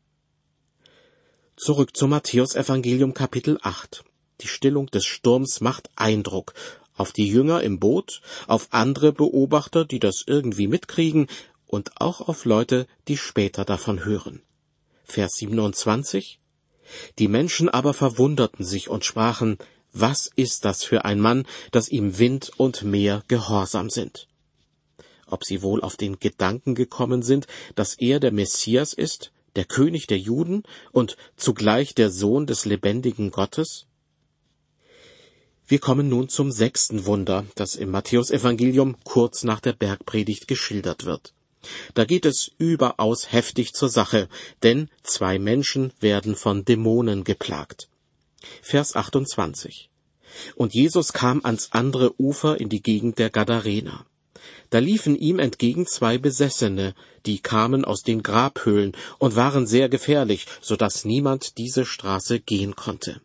Zurück 1.57 1.97
zum 1.97 2.11
Matthäusevangelium 2.11 3.15
Kapitel 3.15 3.59
8. 3.63 4.05
Die 4.43 4.49
Stillung 4.49 4.87
des 4.87 5.05
Sturms 5.05 5.61
macht 5.61 5.91
Eindruck 5.97 6.55
auf 6.95 7.13
die 7.13 7.29
Jünger 7.29 7.63
im 7.63 7.79
Boot, 7.79 8.21
auf 8.47 8.69
andere 8.71 9.13
Beobachter, 9.13 9.85
die 9.85 10.01
das 10.01 10.25
irgendwie 10.27 10.67
mitkriegen, 10.67 11.29
und 11.67 12.01
auch 12.01 12.21
auf 12.21 12.45
Leute, 12.45 12.87
die 13.09 13.17
später 13.17 13.65
davon 13.65 14.05
hören. 14.05 14.43
Vers 15.05 15.33
27 15.37 16.41
Die 17.19 17.29
Menschen 17.29 17.69
aber 17.69 17.95
verwunderten 17.95 18.65
sich 18.65 18.89
und 18.89 19.05
sprachen, 19.05 19.59
was 19.93 20.31
ist 20.37 20.65
das 20.65 20.85
für 20.85 21.05
ein 21.05 21.21
Mann, 21.21 21.47
dass 21.73 21.89
ihm 21.89 22.19
Wind 22.19 22.51
und 22.57 22.83
Meer 22.83 23.23
gehorsam 23.29 23.91
sind? 23.91 24.29
Ob 25.27 25.45
sie 25.45 25.63
wohl 25.63 25.83
auf 25.83 25.97
den 25.97 26.19
Gedanken 26.19 26.75
gekommen 26.75 27.23
sind, 27.23 27.47
dass 27.75 27.95
er 27.95 28.21
der 28.21 28.33
Messias 28.33 28.93
ist, 28.93 29.33
der 29.57 29.65
König 29.65 30.07
der 30.07 30.19
Juden 30.19 30.63
und 30.93 31.17
zugleich 31.37 31.95
der 31.95 32.11
Sohn 32.11 32.47
des 32.47 32.65
lebendigen 32.65 33.31
Gottes? 33.31 33.87
Wir 35.67 35.81
kommen 35.81 36.09
nun 36.09 36.31
zum 36.31 36.51
sechsten 36.51 37.05
Wunder, 37.05 37.45
das 37.55 37.77
im 37.77 37.91
Matthäusevangelium 37.91 38.97
kurz 39.05 39.45
nach 39.45 39.61
der 39.61 39.75
Bergpredigt 39.75 40.49
geschildert 40.49 41.05
wird. 41.05 41.35
Da 41.95 42.05
geht 42.05 42.25
es 42.25 42.51
überaus 42.59 43.33
heftig 43.33 43.73
zur 43.73 43.89
Sache, 43.89 44.29
denn 44.63 44.89
zwei 45.03 45.39
Menschen 45.39 45.93
werden 46.01 46.35
von 46.35 46.65
Dämonen 46.65 47.25
geplagt. 47.25 47.89
Vers 48.63 48.97
28. 48.97 49.91
Und 50.55 50.75
Jesus 50.75 51.13
kam 51.13 51.41
ans 51.45 51.71
andere 51.73 52.21
Ufer 52.21 52.61
in 52.61 52.69
die 52.69 52.83
Gegend 52.83 53.19
der 53.19 53.31
Gadarener. 53.31 54.07
Da 54.71 54.79
liefen 54.79 55.17
ihm 55.17 55.39
entgegen 55.39 55.87
zwei 55.87 56.19
Besessene, 56.19 56.95
die 57.27 57.39
kamen 57.39 57.85
aus 57.85 58.03
den 58.03 58.23
Grabhöhlen 58.23 58.93
und 59.19 59.37
waren 59.37 59.67
sehr 59.67 59.89
gefährlich, 59.89 60.47
so 60.61 60.77
dass 60.77 61.05
niemand 61.05 61.59
diese 61.59 61.87
Straße 61.87 62.41
gehen 62.41 62.77
konnte. 62.77 63.21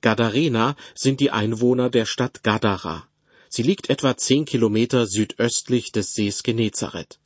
Gadarena 0.00 0.76
sind 0.94 1.20
die 1.20 1.30
Einwohner 1.30 1.90
der 1.90 2.06
Stadt 2.06 2.44
Gadara. 2.44 3.07
Sie 3.48 3.62
liegt 3.62 3.90
etwa 3.90 4.16
zehn 4.16 4.44
Kilometer 4.44 5.06
südöstlich 5.06 5.92
des 5.92 6.12
Sees 6.12 6.42
Genezareth. 6.42 7.18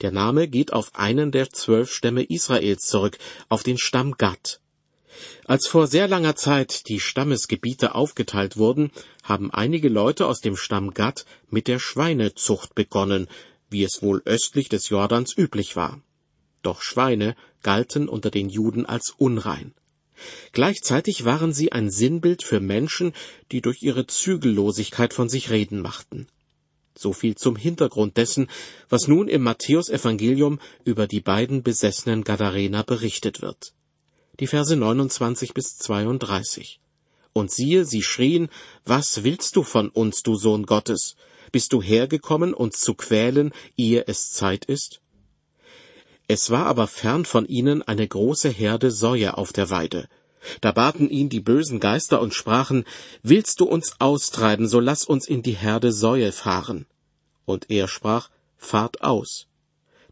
Der 0.00 0.12
Name 0.12 0.48
geht 0.48 0.72
auf 0.72 0.94
einen 0.94 1.30
der 1.32 1.50
zwölf 1.50 1.92
Stämme 1.92 2.22
Israels 2.22 2.86
zurück, 2.86 3.18
auf 3.48 3.62
den 3.62 3.78
Stamm 3.78 4.12
Gad. 4.12 4.60
Als 5.44 5.66
vor 5.66 5.86
sehr 5.86 6.08
langer 6.08 6.36
Zeit 6.36 6.88
die 6.88 7.00
Stammesgebiete 7.00 7.94
aufgeteilt 7.94 8.56
wurden, 8.56 8.90
haben 9.22 9.50
einige 9.50 9.88
Leute 9.88 10.26
aus 10.26 10.40
dem 10.40 10.56
Stamm 10.56 10.92
Gad 10.92 11.24
mit 11.50 11.68
der 11.68 11.78
Schweinezucht 11.78 12.74
begonnen, 12.74 13.28
wie 13.70 13.84
es 13.84 14.02
wohl 14.02 14.22
östlich 14.24 14.68
des 14.68 14.88
Jordans 14.88 15.36
üblich 15.36 15.76
war. 15.76 16.00
Doch 16.62 16.82
Schweine 16.82 17.36
galten 17.62 18.08
unter 18.08 18.30
den 18.30 18.48
Juden 18.48 18.86
als 18.86 19.14
unrein. 19.16 19.74
Gleichzeitig 20.52 21.24
waren 21.24 21.52
sie 21.52 21.72
ein 21.72 21.90
Sinnbild 21.90 22.42
für 22.42 22.60
Menschen, 22.60 23.12
die 23.52 23.60
durch 23.60 23.82
ihre 23.82 24.06
Zügellosigkeit 24.06 25.12
von 25.12 25.28
sich 25.28 25.50
reden 25.50 25.80
machten. 25.80 26.26
So 26.96 27.12
viel 27.12 27.34
zum 27.34 27.56
Hintergrund 27.56 28.16
dessen, 28.16 28.48
was 28.88 29.08
nun 29.08 29.28
im 29.28 29.42
Matthäusevangelium 29.42 30.60
über 30.84 31.06
die 31.06 31.20
beiden 31.20 31.62
besessenen 31.62 32.22
Gadarener 32.22 32.84
berichtet 32.84 33.42
wird. 33.42 33.74
Die 34.40 34.46
Verse 34.46 34.74
29 34.74 35.54
bis 35.54 35.76
32. 35.78 36.80
Und 37.32 37.50
siehe, 37.50 37.84
sie 37.84 38.02
schrien, 38.02 38.48
Was 38.84 39.24
willst 39.24 39.56
du 39.56 39.64
von 39.64 39.88
uns, 39.88 40.22
du 40.22 40.36
Sohn 40.36 40.66
Gottes? 40.66 41.16
Bist 41.50 41.72
du 41.72 41.82
hergekommen, 41.82 42.54
uns 42.54 42.80
zu 42.80 42.94
quälen, 42.94 43.52
ehe 43.76 44.04
es 44.06 44.30
Zeit 44.32 44.64
ist? 44.64 45.00
Es 46.26 46.50
war 46.50 46.66
aber 46.66 46.86
fern 46.86 47.24
von 47.24 47.46
ihnen 47.46 47.82
eine 47.82 48.08
große 48.08 48.48
Herde 48.48 48.90
Säue 48.90 49.36
auf 49.36 49.52
der 49.52 49.68
Weide. 49.70 50.08
Da 50.60 50.72
baten 50.72 51.08
ihn 51.08 51.28
die 51.28 51.40
bösen 51.40 51.80
Geister 51.80 52.20
und 52.20 52.34
sprachen, 52.34 52.84
Willst 53.22 53.60
du 53.60 53.64
uns 53.64 53.96
austreiben, 53.98 54.68
so 54.68 54.80
lass 54.80 55.04
uns 55.04 55.26
in 55.28 55.42
die 55.42 55.56
Herde 55.56 55.92
Säue 55.92 56.32
fahren. 56.32 56.86
Und 57.44 57.70
er 57.70 57.88
sprach, 57.88 58.30
Fahrt 58.56 59.02
aus. 59.02 59.46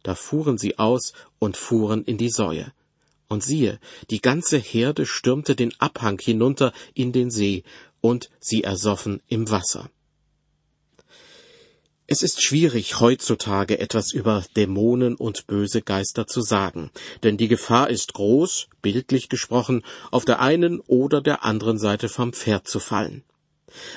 Da 0.02 0.14
fuhren 0.14 0.58
sie 0.58 0.78
aus 0.78 1.12
und 1.38 1.56
fuhren 1.56 2.04
in 2.04 2.18
die 2.18 2.30
Säue. 2.30 2.72
Und 3.28 3.42
siehe, 3.42 3.80
die 4.10 4.20
ganze 4.20 4.58
Herde 4.58 5.06
stürmte 5.06 5.56
den 5.56 5.72
Abhang 5.80 6.18
hinunter 6.18 6.72
in 6.92 7.12
den 7.12 7.30
See, 7.30 7.64
und 8.02 8.30
sie 8.40 8.64
ersoffen 8.64 9.22
im 9.28 9.50
Wasser. 9.50 9.88
Es 12.08 12.22
ist 12.22 12.42
schwierig, 12.42 12.98
heutzutage 12.98 13.78
etwas 13.78 14.12
über 14.12 14.44
Dämonen 14.56 15.14
und 15.14 15.46
böse 15.46 15.82
Geister 15.82 16.26
zu 16.26 16.42
sagen, 16.42 16.90
denn 17.22 17.36
die 17.36 17.46
Gefahr 17.46 17.90
ist 17.90 18.12
groß, 18.14 18.66
bildlich 18.82 19.28
gesprochen, 19.28 19.84
auf 20.10 20.24
der 20.24 20.40
einen 20.40 20.80
oder 20.80 21.20
der 21.20 21.44
anderen 21.44 21.78
Seite 21.78 22.08
vom 22.08 22.32
Pferd 22.32 22.66
zu 22.66 22.80
fallen. 22.80 23.22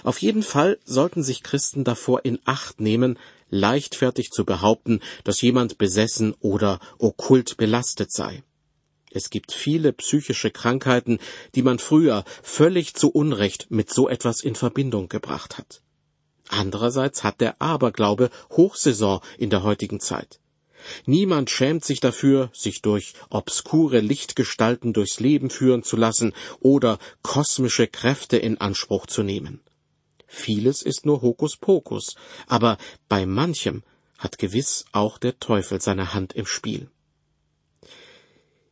Auf 0.03 0.19
jeden 0.19 0.43
Fall 0.43 0.77
sollten 0.85 1.23
sich 1.23 1.41
Christen 1.41 1.83
davor 1.83 2.23
in 2.23 2.39
Acht 2.45 2.79
nehmen, 2.79 3.17
leichtfertig 3.49 4.29
zu 4.29 4.45
behaupten, 4.45 5.01
dass 5.23 5.41
jemand 5.41 5.77
besessen 5.79 6.35
oder 6.39 6.79
okkult 6.99 7.57
belastet 7.57 8.11
sei. 8.11 8.43
Es 9.11 9.29
gibt 9.29 9.51
viele 9.51 9.93
psychische 9.93 10.51
Krankheiten, 10.51 11.19
die 11.55 11.63
man 11.63 11.79
früher 11.79 12.23
völlig 12.43 12.93
zu 12.93 13.09
Unrecht 13.09 13.71
mit 13.71 13.91
so 13.91 14.07
etwas 14.07 14.41
in 14.43 14.55
Verbindung 14.55 15.09
gebracht 15.09 15.57
hat. 15.57 15.81
Andererseits 16.49 17.23
hat 17.23 17.41
der 17.41 17.61
Aberglaube 17.61 18.29
Hochsaison 18.51 19.21
in 19.37 19.49
der 19.49 19.63
heutigen 19.63 19.99
Zeit. 19.99 20.39
Niemand 21.05 21.49
schämt 21.49 21.83
sich 21.83 21.99
dafür, 21.99 22.49
sich 22.53 22.81
durch 22.81 23.13
obskure 23.29 23.99
Lichtgestalten 23.99 24.93
durchs 24.93 25.19
Leben 25.19 25.49
führen 25.49 25.83
zu 25.83 25.97
lassen 25.97 26.33
oder 26.59 26.99
kosmische 27.23 27.87
Kräfte 27.87 28.37
in 28.37 28.59
Anspruch 28.59 29.07
zu 29.07 29.23
nehmen. 29.23 29.61
Vieles 30.27 30.81
ist 30.81 31.05
nur 31.05 31.21
Hokuspokus, 31.21 32.15
aber 32.47 32.77
bei 33.07 33.25
manchem 33.25 33.83
hat 34.17 34.37
gewiss 34.37 34.85
auch 34.91 35.17
der 35.17 35.39
Teufel 35.39 35.81
seine 35.81 36.13
Hand 36.13 36.33
im 36.33 36.45
Spiel. 36.45 36.89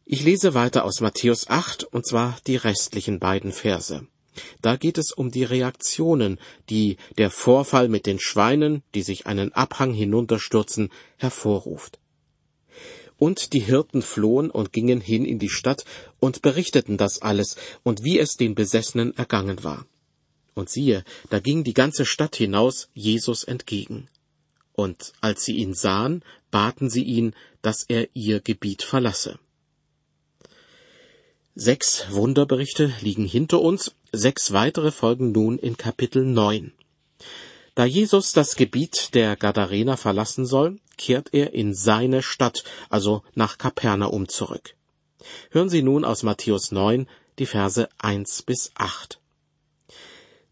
Ich 0.05 0.23
lese 0.23 0.53
weiter 0.53 0.83
aus 0.83 0.99
Matthäus 0.99 1.49
8, 1.49 1.85
und 1.85 2.05
zwar 2.05 2.37
die 2.45 2.57
restlichen 2.57 3.19
beiden 3.19 3.51
Verse. 3.51 4.05
Da 4.61 4.75
geht 4.75 4.97
es 4.97 5.11
um 5.11 5.31
die 5.31 5.43
Reaktionen, 5.43 6.39
die 6.69 6.97
der 7.17 7.29
Vorfall 7.29 7.89
mit 7.89 8.05
den 8.05 8.19
Schweinen, 8.19 8.83
die 8.93 9.03
sich 9.03 9.27
einen 9.27 9.53
Abhang 9.53 9.93
hinunterstürzen, 9.93 10.89
hervorruft. 11.17 11.99
Und 13.17 13.53
die 13.53 13.59
Hirten 13.59 14.01
flohen 14.01 14.49
und 14.49 14.73
gingen 14.73 14.99
hin 14.99 15.23
in 15.23 15.39
die 15.39 15.49
Stadt 15.49 15.85
und 16.19 16.41
berichteten 16.41 16.97
das 16.97 17.21
alles 17.21 17.55
und 17.83 18.03
wie 18.03 18.19
es 18.19 18.35
den 18.35 18.55
Besessenen 18.55 19.15
ergangen 19.15 19.63
war. 19.63 19.85
Und 20.55 20.69
siehe, 20.69 21.03
da 21.29 21.39
ging 21.39 21.63
die 21.63 21.73
ganze 21.73 22.05
Stadt 22.05 22.35
hinaus 22.35 22.89
Jesus 22.93 23.43
entgegen. 23.43 24.07
Und 24.73 25.13
als 25.21 25.45
sie 25.45 25.55
ihn 25.55 25.73
sahen, 25.73 26.23
baten 26.51 26.89
sie 26.89 27.03
ihn, 27.03 27.33
dass 27.61 27.83
er 27.87 28.07
ihr 28.13 28.39
Gebiet 28.39 28.83
verlasse. 28.83 29.39
Sechs 31.55 32.05
Wunderberichte 32.09 32.91
liegen 33.01 33.25
hinter 33.25 33.61
uns, 33.61 33.93
sechs 34.15 34.53
weitere 34.53 34.91
folgen 34.91 35.31
nun 35.31 35.57
in 35.57 35.75
Kapitel 35.75 36.23
9. 36.23 36.71
Da 37.73 37.85
Jesus 37.85 38.31
das 38.31 38.55
Gebiet 38.55 39.15
der 39.15 39.35
Gadarener 39.35 39.97
verlassen 39.97 40.45
soll, 40.45 40.79
kehrt 40.97 41.33
er 41.33 41.55
in 41.55 41.73
seine 41.73 42.21
Stadt, 42.21 42.63
also 42.89 43.23
nach 43.33 43.57
Kapernaum 43.57 44.29
zurück. 44.29 44.75
Hören 45.49 45.69
Sie 45.69 45.81
nun 45.81 46.05
aus 46.05 46.21
Matthäus 46.21 46.71
9 46.71 47.07
die 47.39 47.47
Verse 47.47 47.89
1 47.97 48.43
bis 48.43 48.71
8. 48.75 49.19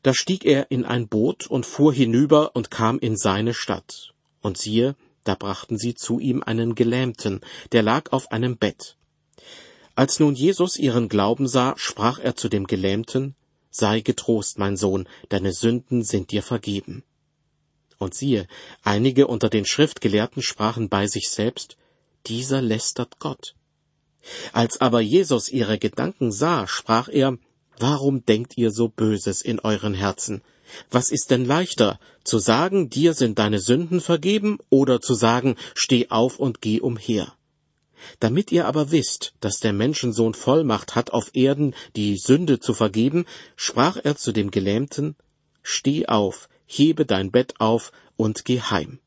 Da 0.01 0.15
stieg 0.15 0.43
er 0.43 0.71
in 0.71 0.83
ein 0.83 1.07
Boot 1.07 1.45
und 1.45 1.67
fuhr 1.67 1.93
hinüber 1.93 2.55
und 2.55 2.71
kam 2.71 2.97
in 2.97 3.15
seine 3.15 3.53
Stadt. 3.53 4.13
Und 4.41 4.57
siehe, 4.57 4.95
da 5.23 5.35
brachten 5.35 5.77
sie 5.77 5.93
zu 5.93 6.19
ihm 6.19 6.41
einen 6.41 6.73
Gelähmten, 6.73 7.41
der 7.71 7.83
lag 7.83 8.11
auf 8.11 8.31
einem 8.31 8.57
Bett. 8.57 8.97
Als 9.93 10.19
nun 10.19 10.33
Jesus 10.33 10.77
ihren 10.77 11.09
Glauben 11.09 11.47
sah, 11.47 11.75
sprach 11.77 12.17
er 12.17 12.35
zu 12.35 12.49
dem 12.49 12.65
Gelähmten, 12.65 13.35
Sei 13.71 14.01
getrost, 14.01 14.59
mein 14.59 14.75
Sohn, 14.77 15.07
deine 15.29 15.53
Sünden 15.53 16.03
sind 16.03 16.31
dir 16.31 16.43
vergeben. 16.43 17.03
Und 17.97 18.13
siehe, 18.13 18.47
einige 18.83 19.27
unter 19.27 19.49
den 19.49 19.65
Schriftgelehrten 19.65 20.43
sprachen 20.43 20.89
bei 20.89 21.07
sich 21.07 21.29
selbst, 21.29 21.77
Dieser 22.27 22.61
lästert 22.61 23.19
Gott. 23.19 23.55
Als 24.53 24.79
aber 24.79 25.01
Jesus 25.01 25.49
ihre 25.49 25.79
Gedanken 25.79 26.31
sah, 26.31 26.67
sprach 26.67 27.07
er, 27.07 27.37
Warum 27.79 28.25
denkt 28.25 28.57
ihr 28.57 28.71
so 28.71 28.89
Böses 28.89 29.41
in 29.41 29.59
euren 29.59 29.95
Herzen? 29.95 30.43
Was 30.91 31.09
ist 31.09 31.31
denn 31.31 31.45
leichter, 31.45 31.99
zu 32.23 32.37
sagen, 32.37 32.89
dir 32.89 33.13
sind 33.13 33.39
deine 33.39 33.59
Sünden 33.59 34.01
vergeben, 34.01 34.59
oder 34.69 35.01
zu 35.01 35.15
sagen, 35.15 35.55
steh 35.73 36.09
auf 36.09 36.39
und 36.39 36.61
geh 36.61 36.79
umher? 36.79 37.33
Damit 38.19 38.51
ihr 38.51 38.67
aber 38.67 38.91
wisst, 38.91 39.33
dass 39.39 39.59
der 39.59 39.73
Menschensohn 39.73 40.33
Vollmacht 40.33 40.95
hat, 40.95 41.11
auf 41.11 41.31
Erden 41.33 41.75
die 41.95 42.17
Sünde 42.17 42.59
zu 42.59 42.73
vergeben, 42.73 43.25
sprach 43.55 43.97
er 44.01 44.15
zu 44.15 44.31
dem 44.31 44.51
Gelähmten, 44.51 45.15
Steh 45.63 46.07
auf, 46.07 46.49
hebe 46.65 47.05
dein 47.05 47.31
Bett 47.31 47.59
auf 47.59 47.91
und 48.15 48.45
geh 48.45 48.61
heim. 48.61 48.99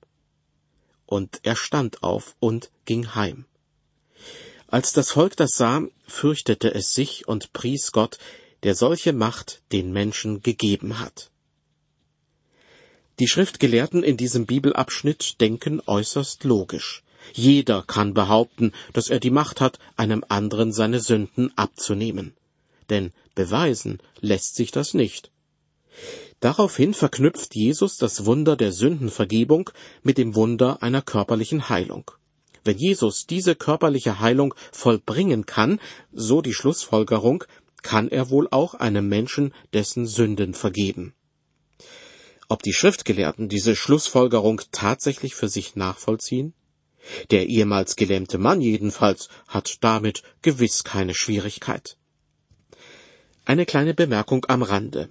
Und 1.07 1.41
er 1.43 1.57
stand 1.57 2.03
auf 2.03 2.37
und 2.41 2.71
ging 2.85 3.15
heim. 3.15 3.47
Als 4.69 4.93
das 4.93 5.13
Volk 5.13 5.37
das 5.37 5.57
sah, 5.57 5.83
fürchtete 6.07 6.75
es 6.75 6.95
sich 6.95 7.29
und 7.29 7.53
pries 7.53 7.93
Gott, 7.93 8.19
der 8.65 8.75
solche 8.75 9.13
Macht 9.13 9.63
den 9.73 9.93
Menschen 9.93 10.43
gegeben 10.43 10.99
hat. 10.99 11.31
Die 13.21 13.29
Schriftgelehrten 13.29 14.03
in 14.03 14.17
diesem 14.17 14.47
Bibelabschnitt 14.47 15.41
denken 15.41 15.81
äußerst 15.87 16.43
logisch. 16.43 17.04
Jeder 17.33 17.83
kann 17.83 18.15
behaupten, 18.15 18.73
dass 18.93 19.09
er 19.09 19.21
die 19.21 19.31
Macht 19.31 19.61
hat, 19.61 19.79
einem 19.97 20.25
anderen 20.29 20.73
seine 20.73 21.01
Sünden 21.01 21.53
abzunehmen. 21.57 22.35
Denn 22.91 23.13
beweisen 23.35 23.99
lässt 24.21 24.57
sich 24.57 24.71
das 24.71 24.95
nicht. 24.95 25.31
Daraufhin 26.41 26.93
verknüpft 26.93 27.55
Jesus 27.55 27.97
das 27.97 28.27
Wunder 28.27 28.57
der 28.57 28.73
Sündenvergebung 28.73 29.71
mit 30.03 30.19
dem 30.19 30.35
Wunder 30.35 30.83
einer 30.83 31.01
körperlichen 31.01 31.69
Heilung. 31.69 32.11
Wenn 32.65 32.79
Jesus 32.79 33.27
diese 33.27 33.55
körperliche 33.55 34.21
Heilung 34.21 34.55
vollbringen 34.73 35.47
kann, 35.47 35.81
so 36.13 36.43
die 36.43 36.55
Schlussfolgerung, 36.55 37.45
kann 37.83 38.09
er 38.09 38.31
wohl 38.31 38.49
auch 38.51 38.75
einem 38.75 39.09
Menschen 39.09 39.55
dessen 39.73 40.07
Sünden 40.07 40.55
vergeben. 40.55 41.15
Ob 42.49 42.63
die 42.63 42.73
Schriftgelehrten 42.73 43.49
diese 43.49 43.77
Schlussfolgerung 43.77 44.61
tatsächlich 44.73 45.35
für 45.35 45.49
sich 45.49 45.77
nachvollziehen? 45.77 46.55
Der 47.31 47.47
ehemals 47.47 47.97
gelähmte 47.97 48.39
Mann 48.39 48.61
jedenfalls 48.61 49.29
hat 49.49 49.79
damit 49.83 50.23
gewiss 50.43 50.85
keine 50.85 51.15
Schwierigkeit. 51.15 51.97
Eine 53.45 53.67
kleine 53.67 53.95
Bemerkung 53.95 54.47
am 54.49 54.63
Rande. 54.63 55.11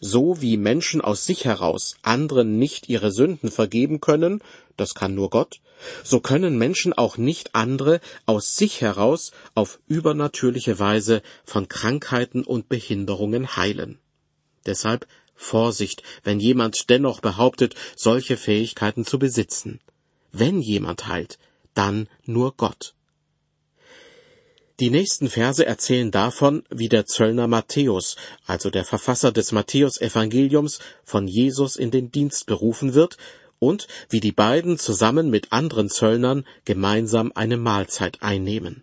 So 0.00 0.40
wie 0.40 0.56
Menschen 0.56 1.00
aus 1.00 1.24
sich 1.24 1.44
heraus 1.44 1.96
anderen 2.02 2.58
nicht 2.58 2.88
ihre 2.88 3.10
Sünden 3.10 3.50
vergeben 3.50 4.00
können, 4.00 4.42
das 4.76 4.94
kann 4.94 5.14
nur 5.14 5.30
Gott, 5.30 5.60
so 6.02 6.20
können 6.20 6.58
Menschen 6.58 6.92
auch 6.92 7.16
nicht 7.16 7.54
andere 7.54 8.00
aus 8.26 8.56
sich 8.56 8.80
heraus 8.80 9.32
auf 9.54 9.80
übernatürliche 9.86 10.78
Weise 10.78 11.22
von 11.44 11.68
Krankheiten 11.68 12.42
und 12.44 12.68
Behinderungen 12.68 13.56
heilen. 13.56 13.98
Deshalb 14.66 15.06
Vorsicht, 15.34 16.02
wenn 16.22 16.40
jemand 16.40 16.90
dennoch 16.90 17.20
behauptet, 17.20 17.74
solche 17.96 18.36
Fähigkeiten 18.36 19.04
zu 19.04 19.18
besitzen. 19.18 19.80
Wenn 20.36 20.60
jemand 20.60 21.06
heilt, 21.06 21.38
dann 21.74 22.08
nur 22.24 22.56
Gott. 22.56 22.94
Die 24.80 24.90
nächsten 24.90 25.30
Verse 25.30 25.64
erzählen 25.64 26.10
davon, 26.10 26.64
wie 26.70 26.88
der 26.88 27.06
Zöllner 27.06 27.46
Matthäus, 27.46 28.16
also 28.44 28.68
der 28.68 28.84
Verfasser 28.84 29.30
des 29.30 29.52
Matthäus-Evangeliums, 29.52 30.80
von 31.04 31.28
Jesus 31.28 31.76
in 31.76 31.92
den 31.92 32.10
Dienst 32.10 32.46
berufen 32.46 32.94
wird 32.94 33.16
und 33.60 33.86
wie 34.10 34.18
die 34.18 34.32
beiden 34.32 34.76
zusammen 34.76 35.30
mit 35.30 35.52
anderen 35.52 35.88
Zöllnern 35.88 36.44
gemeinsam 36.64 37.30
eine 37.36 37.56
Mahlzeit 37.56 38.20
einnehmen. 38.20 38.82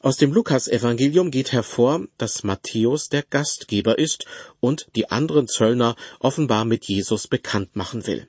Aus 0.00 0.16
dem 0.16 0.32
Lukas-Evangelium 0.32 1.30
geht 1.30 1.52
hervor, 1.52 2.06
dass 2.16 2.42
Matthäus 2.42 3.10
der 3.10 3.22
Gastgeber 3.22 3.98
ist 3.98 4.24
und 4.60 4.86
die 4.96 5.10
anderen 5.10 5.46
Zöllner 5.46 5.94
offenbar 6.20 6.64
mit 6.64 6.86
Jesus 6.86 7.28
bekannt 7.28 7.76
machen 7.76 8.06
will. 8.06 8.28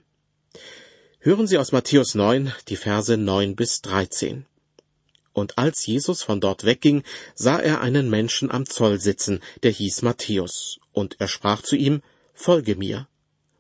Hören 1.21 1.47
Sie 1.47 1.57
aus 1.57 1.73
Matthäus 1.73 2.15
9 2.15 2.53
die 2.69 2.77
Verse 2.77 3.17
9 3.17 3.57
bis 3.57 3.81
13. 3.81 4.45
Und 5.33 5.57
als 5.57 5.85
Jesus 5.85 6.23
von 6.23 6.39
dort 6.39 6.63
wegging, 6.63 7.03
sah 7.35 7.59
er 7.59 7.81
einen 7.81 8.09
Menschen 8.09 8.49
am 8.49 8.65
Zoll 8.65 9.01
sitzen, 9.01 9.41
der 9.61 9.71
hieß 9.71 10.01
Matthäus, 10.01 10.79
und 10.93 11.17
er 11.19 11.27
sprach 11.27 11.61
zu 11.61 11.75
ihm, 11.75 12.01
Folge 12.33 12.77
mir. 12.77 13.09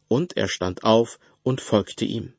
Und 0.07 0.37
er 0.37 0.47
stand 0.47 0.85
auf 0.85 1.19
und 1.43 1.59
folgte 1.59 2.05
ihm. 2.05 2.31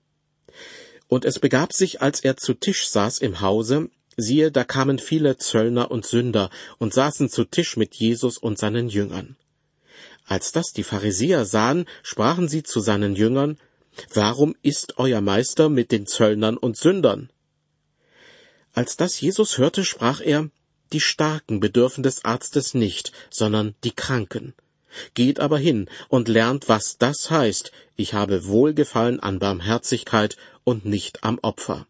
Und 1.06 1.26
es 1.26 1.38
begab 1.38 1.74
sich, 1.74 2.00
als 2.00 2.20
er 2.20 2.38
zu 2.38 2.54
Tisch 2.54 2.88
saß 2.88 3.18
im 3.18 3.42
Hause, 3.42 3.90
siehe, 4.16 4.50
da 4.50 4.64
kamen 4.64 4.98
viele 4.98 5.36
Zöllner 5.36 5.90
und 5.90 6.06
Sünder 6.06 6.48
und 6.78 6.94
saßen 6.94 7.28
zu 7.28 7.44
Tisch 7.44 7.76
mit 7.76 7.94
Jesus 7.94 8.38
und 8.38 8.58
seinen 8.58 8.88
Jüngern. 8.88 9.36
Als 10.24 10.52
das 10.52 10.72
die 10.72 10.82
Pharisäer 10.82 11.44
sahen, 11.44 11.84
sprachen 12.02 12.48
sie 12.48 12.62
zu 12.62 12.80
seinen 12.80 13.16
Jüngern, 13.16 13.58
Warum 14.12 14.54
ist 14.62 14.98
euer 14.98 15.20
Meister 15.20 15.68
mit 15.68 15.92
den 15.92 16.06
Zöllnern 16.06 16.56
und 16.56 16.76
Sündern? 16.76 17.30
Als 18.72 18.96
das 18.96 19.20
Jesus 19.20 19.58
hörte, 19.58 19.84
sprach 19.84 20.20
er, 20.20 20.50
Die 20.92 21.00
Starken 21.00 21.60
bedürfen 21.60 22.02
des 22.02 22.24
Arztes 22.24 22.74
nicht, 22.74 23.12
sondern 23.30 23.74
die 23.84 23.92
Kranken. 23.92 24.54
Geht 25.14 25.38
aber 25.38 25.58
hin 25.58 25.88
und 26.08 26.28
lernt, 26.28 26.68
was 26.68 26.96
das 26.98 27.30
heißt, 27.30 27.70
ich 27.96 28.14
habe 28.14 28.46
Wohlgefallen 28.46 29.20
an 29.20 29.38
Barmherzigkeit 29.38 30.36
und 30.64 30.84
nicht 30.84 31.22
am 31.22 31.38
Opfer. 31.42 31.86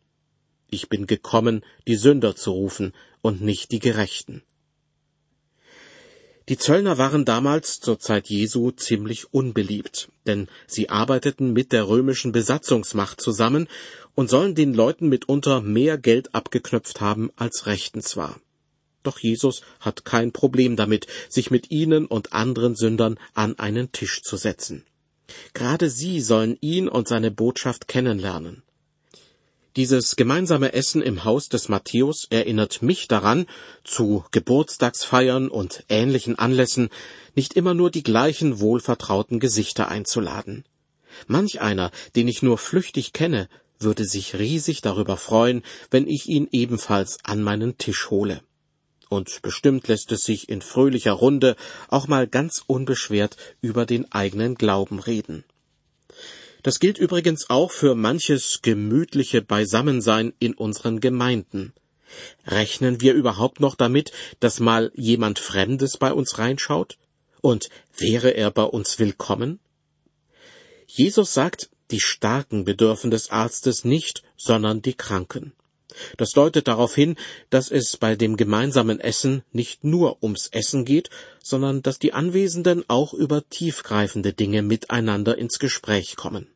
Ich 0.68 0.88
bin 0.88 1.06
gekommen, 1.06 1.64
die 1.88 1.96
Sünder 1.96 2.36
zu 2.36 2.52
rufen 2.52 2.92
und 3.22 3.40
nicht 3.40 3.72
die 3.72 3.78
Gerechten. 3.78 4.42
Die 6.50 6.58
Zöllner 6.58 6.98
waren 6.98 7.24
damals 7.24 7.78
zur 7.78 8.00
Zeit 8.00 8.28
Jesu 8.28 8.72
ziemlich 8.72 9.32
unbeliebt, 9.32 10.08
denn 10.26 10.48
sie 10.66 10.88
arbeiteten 10.88 11.52
mit 11.52 11.70
der 11.70 11.86
römischen 11.86 12.32
Besatzungsmacht 12.32 13.20
zusammen 13.20 13.68
und 14.16 14.28
sollen 14.30 14.56
den 14.56 14.74
Leuten 14.74 15.08
mitunter 15.08 15.60
mehr 15.60 15.96
Geld 15.96 16.34
abgeknöpft 16.34 17.00
haben, 17.00 17.30
als 17.36 17.66
rechtens 17.66 18.16
war. 18.16 18.40
Doch 19.04 19.20
Jesus 19.20 19.62
hat 19.78 20.04
kein 20.04 20.32
Problem 20.32 20.74
damit, 20.74 21.06
sich 21.28 21.52
mit 21.52 21.70
ihnen 21.70 22.06
und 22.06 22.32
anderen 22.32 22.74
Sündern 22.74 23.16
an 23.32 23.56
einen 23.60 23.92
Tisch 23.92 24.22
zu 24.22 24.36
setzen. 24.36 24.84
Gerade 25.54 25.88
sie 25.88 26.20
sollen 26.20 26.58
ihn 26.60 26.88
und 26.88 27.06
seine 27.06 27.30
Botschaft 27.30 27.86
kennenlernen. 27.86 28.64
Dieses 29.76 30.16
gemeinsame 30.16 30.72
Essen 30.72 31.00
im 31.00 31.22
Haus 31.22 31.48
des 31.48 31.68
Matthäus 31.68 32.26
erinnert 32.28 32.82
mich 32.82 33.06
daran, 33.06 33.46
zu 33.84 34.24
Geburtstagsfeiern 34.32 35.48
und 35.48 35.84
ähnlichen 35.88 36.36
Anlässen 36.36 36.88
nicht 37.36 37.54
immer 37.54 37.72
nur 37.72 37.92
die 37.92 38.02
gleichen 38.02 38.58
wohlvertrauten 38.58 39.38
Gesichter 39.38 39.88
einzuladen. 39.88 40.64
Manch 41.28 41.60
einer, 41.60 41.92
den 42.16 42.26
ich 42.26 42.42
nur 42.42 42.58
flüchtig 42.58 43.12
kenne, 43.12 43.48
würde 43.78 44.04
sich 44.04 44.36
riesig 44.36 44.80
darüber 44.80 45.16
freuen, 45.16 45.62
wenn 45.88 46.08
ich 46.08 46.26
ihn 46.26 46.48
ebenfalls 46.50 47.18
an 47.22 47.40
meinen 47.40 47.78
Tisch 47.78 48.10
hole. 48.10 48.42
Und 49.08 49.40
bestimmt 49.42 49.86
lässt 49.86 50.10
es 50.10 50.22
sich 50.22 50.48
in 50.48 50.62
fröhlicher 50.62 51.12
Runde 51.12 51.54
auch 51.88 52.08
mal 52.08 52.26
ganz 52.26 52.64
unbeschwert 52.66 53.36
über 53.60 53.86
den 53.86 54.10
eigenen 54.10 54.56
Glauben 54.56 54.98
reden. 54.98 55.44
Das 56.62 56.78
gilt 56.78 56.98
übrigens 56.98 57.48
auch 57.48 57.70
für 57.70 57.94
manches 57.94 58.60
gemütliche 58.62 59.42
Beisammensein 59.42 60.32
in 60.38 60.54
unseren 60.54 61.00
Gemeinden. 61.00 61.72
Rechnen 62.46 63.00
wir 63.00 63.14
überhaupt 63.14 63.60
noch 63.60 63.76
damit, 63.76 64.12
dass 64.40 64.60
mal 64.60 64.90
jemand 64.94 65.38
Fremdes 65.38 65.96
bei 65.96 66.12
uns 66.12 66.38
reinschaut? 66.38 66.98
Und 67.40 67.70
wäre 67.96 68.30
er 68.30 68.50
bei 68.50 68.64
uns 68.64 68.98
willkommen? 68.98 69.60
Jesus 70.86 71.32
sagt, 71.32 71.70
die 71.90 72.00
Starken 72.00 72.64
bedürfen 72.64 73.10
des 73.10 73.30
Arztes 73.30 73.84
nicht, 73.84 74.22
sondern 74.36 74.82
die 74.82 74.94
Kranken. 74.94 75.52
Das 76.16 76.30
deutet 76.30 76.68
darauf 76.68 76.94
hin, 76.94 77.16
dass 77.50 77.70
es 77.70 77.96
bei 77.96 78.16
dem 78.16 78.36
gemeinsamen 78.36 79.00
Essen 79.00 79.42
nicht 79.52 79.84
nur 79.84 80.22
ums 80.22 80.48
Essen 80.48 80.84
geht, 80.84 81.10
sondern 81.42 81.82
dass 81.82 81.98
die 81.98 82.12
Anwesenden 82.12 82.84
auch 82.88 83.14
über 83.14 83.48
tiefgreifende 83.48 84.32
Dinge 84.32 84.62
miteinander 84.62 85.38
ins 85.38 85.58
Gespräch 85.58 86.16
kommen. 86.16 86.48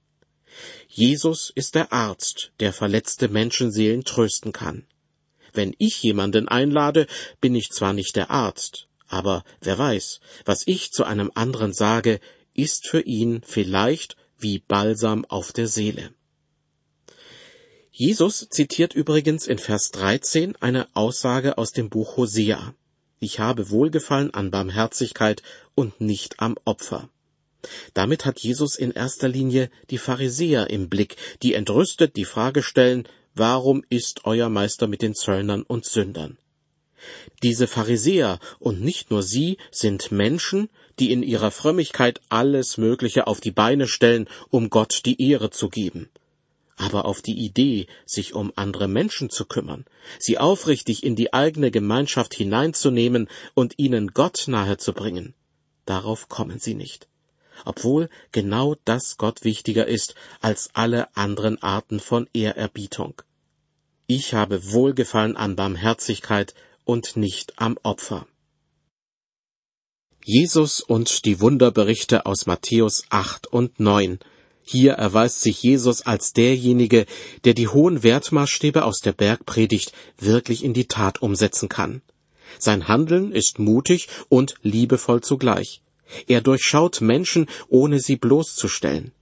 Jesus 0.89 1.51
ist 1.55 1.75
der 1.75 1.93
Arzt, 1.93 2.53
der 2.61 2.73
verletzte 2.73 3.29
Menschenseelen 3.29 4.05
trösten 4.05 4.53
kann. 4.53 4.87
Wenn 5.53 5.75
ich 5.79 6.03
jemanden 6.03 6.49
einlade, 6.49 7.07
bin 7.41 7.55
ich 7.55 7.71
zwar 7.71 7.93
nicht 7.93 8.17
der 8.17 8.31
Arzt, 8.31 8.89
aber 9.07 9.45
wer 9.61 9.79
weiß, 9.79 10.21
was 10.45 10.63
ich 10.67 10.91
zu 10.91 11.05
einem 11.05 11.31
anderen 11.35 11.73
sage, 11.73 12.21
ist 12.55 12.89
für 12.89 13.01
ihn 13.01 13.43
vielleicht 13.45 14.17
wie 14.39 14.59
Balsam 14.59 15.25
auf 15.25 15.53
der 15.53 15.69
Seele. 15.69 16.11
Jesus 17.97 18.49
zitiert 18.49 18.93
übrigens 18.93 19.47
in 19.47 19.59
Vers 19.59 19.93
13 19.93 20.57
eine 20.57 20.89
Aussage 20.97 21.59
aus 21.59 21.71
dem 21.71 21.91
Buch 21.91 22.17
Hosea. 22.17 22.75
Ich 23.21 23.39
habe 23.39 23.71
Wohlgefallen 23.71 24.35
an 24.35 24.51
Barmherzigkeit 24.51 25.45
und 25.77 26.01
nicht 26.01 26.41
am 26.41 26.57
Opfer. 26.65 27.09
Damit 27.93 28.25
hat 28.25 28.41
Jesus 28.41 28.75
in 28.75 28.91
erster 28.91 29.29
Linie 29.29 29.71
die 29.91 29.99
Pharisäer 29.99 30.71
im 30.71 30.89
Blick, 30.89 31.15
die 31.45 31.55
entrüstet 31.55 32.17
die 32.17 32.25
Frage 32.25 32.65
stellen, 32.65 33.07
warum 33.37 33.85
ist 33.91 34.25
euer 34.25 34.49
Meister 34.49 34.89
mit 34.89 35.01
den 35.01 35.15
Zöllnern 35.15 35.63
und 35.63 35.85
Sündern? 35.85 36.37
Diese 37.45 37.69
Pharisäer 37.69 38.41
und 38.59 38.81
nicht 38.81 39.13
nur 39.13 39.23
sie 39.23 39.57
sind 39.71 40.11
Menschen, 40.11 40.69
die 40.99 41.13
in 41.13 41.23
ihrer 41.23 41.53
Frömmigkeit 41.53 42.21
alles 42.29 42.77
Mögliche 42.77 43.29
auf 43.29 43.41
die 43.41 43.53
Beine 43.53 43.87
stellen, 43.87 44.29
um 44.51 44.69
Gott 44.69 45.03
die 45.05 45.31
Ehre 45.31 45.51
zu 45.51 45.69
geben 45.69 46.11
aber 46.77 47.05
auf 47.05 47.23
die 47.23 47.39
Idee, 47.39 47.87
sich 48.07 48.35
um 48.35 48.53
andere 48.57 48.89
Menschen 48.89 49.31
zu 49.31 49.45
kümmern, 49.45 49.85
sie 50.19 50.39
aufrichtig 50.39 51.05
in 51.05 51.17
die 51.17 51.33
eigene 51.33 51.71
Gemeinschaft 51.71 52.35
hineinzunehmen 52.35 53.29
und 53.55 53.75
ihnen 53.79 54.09
Gott 54.09 54.45
nahezubringen, 54.47 55.35
darauf 55.87 56.29
kommen 56.29 56.59
sie 56.59 56.75
nicht. 56.75 57.09
Obwohl 57.65 58.09
genau 58.33 58.75
das 58.85 59.17
Gott 59.17 59.45
wichtiger 59.45 59.87
ist 59.87 60.15
als 60.41 60.71
alle 60.75 61.17
anderen 61.17 61.63
Arten 61.63 62.01
von 62.01 62.29
Ehrerbietung. 62.33 63.23
Ich 64.07 64.35
habe 64.35 64.73
Wohlgefallen 64.73 65.37
an 65.37 65.57
Barmherzigkeit 65.57 66.55
und 66.85 67.17
nicht 67.17 67.59
am 67.59 67.79
Opfer. 67.83 68.27
Jesus 70.25 70.81
und 70.81 71.27
die 71.27 71.41
Wunderberichte 71.41 72.27
aus 72.27 72.47
Matthäus 72.47 73.05
8 73.11 73.47
und 73.47 73.79
9 73.79 74.19
hier 74.65 74.95
erweist 74.95 75.43
sich 75.43 75.63
Jesus 75.63 76.03
als 76.03 76.33
derjenige, 76.33 77.05
der 77.45 77.53
die 77.53 77.69
hohen 77.69 78.03
Wertmaßstäbe 78.03 78.85
aus 78.85 79.01
der 79.01 79.13
Bergpredigt 79.13 79.93
wirklich 80.19 80.65
in 80.65 80.73
die 80.73 80.89
Tat 80.89 81.21
umsetzen 81.21 81.69
kann. 81.69 82.01
Sein 82.59 82.89
Handeln 82.89 83.31
ist 83.31 83.59
mutig 83.59 84.09
und 84.29 84.55
liebevoll 84.63 85.21
zugleich. 85.21 85.83
Er 86.27 86.41
durchschaut 86.41 87.01
Menschen, 87.01 87.47
ohne 87.69 88.01
sie 88.01 88.17
bloßzustellen, 88.17 89.13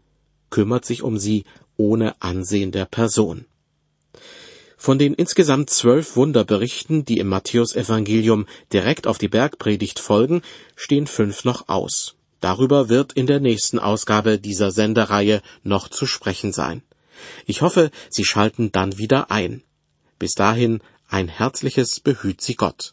kümmert 0.50 0.85
sich 0.85 1.02
um 1.02 1.18
sie 1.18 1.44
ohne 1.76 2.20
Ansehen 2.22 2.70
der 2.70 2.85
Person. 2.85 3.46
Von 4.76 4.98
den 4.98 5.14
insgesamt 5.14 5.70
zwölf 5.70 6.16
Wunderberichten, 6.16 7.05
die 7.05 7.18
im 7.18 7.28
Matthäusevangelium 7.28 8.46
direkt 8.72 9.07
auf 9.07 9.18
die 9.18 9.28
Bergpredigt 9.28 9.98
folgen, 9.98 10.42
stehen 10.76 11.07
fünf 11.07 11.44
noch 11.44 11.68
aus. 11.68 12.16
Darüber 12.42 12.88
wird 12.88 13.12
in 13.12 13.28
der 13.28 13.38
nächsten 13.38 13.78
Ausgabe 13.78 14.40
dieser 14.40 14.72
Sendereihe 14.72 15.42
noch 15.62 15.88
zu 15.88 16.07
sprechen 16.07 16.52
sein. 16.52 16.83
Ich 17.46 17.62
hoffe, 17.62 17.92
Sie 18.11 18.24
schalten 18.24 18.72
dann 18.72 18.98
wieder 18.98 19.31
ein. 19.31 19.62
Bis 20.18 20.35
dahin 20.35 20.83
ein 21.09 21.28
herzliches 21.28 22.00
Behüt 22.00 22.40
Sie 22.40 22.57
Gott. 22.57 22.90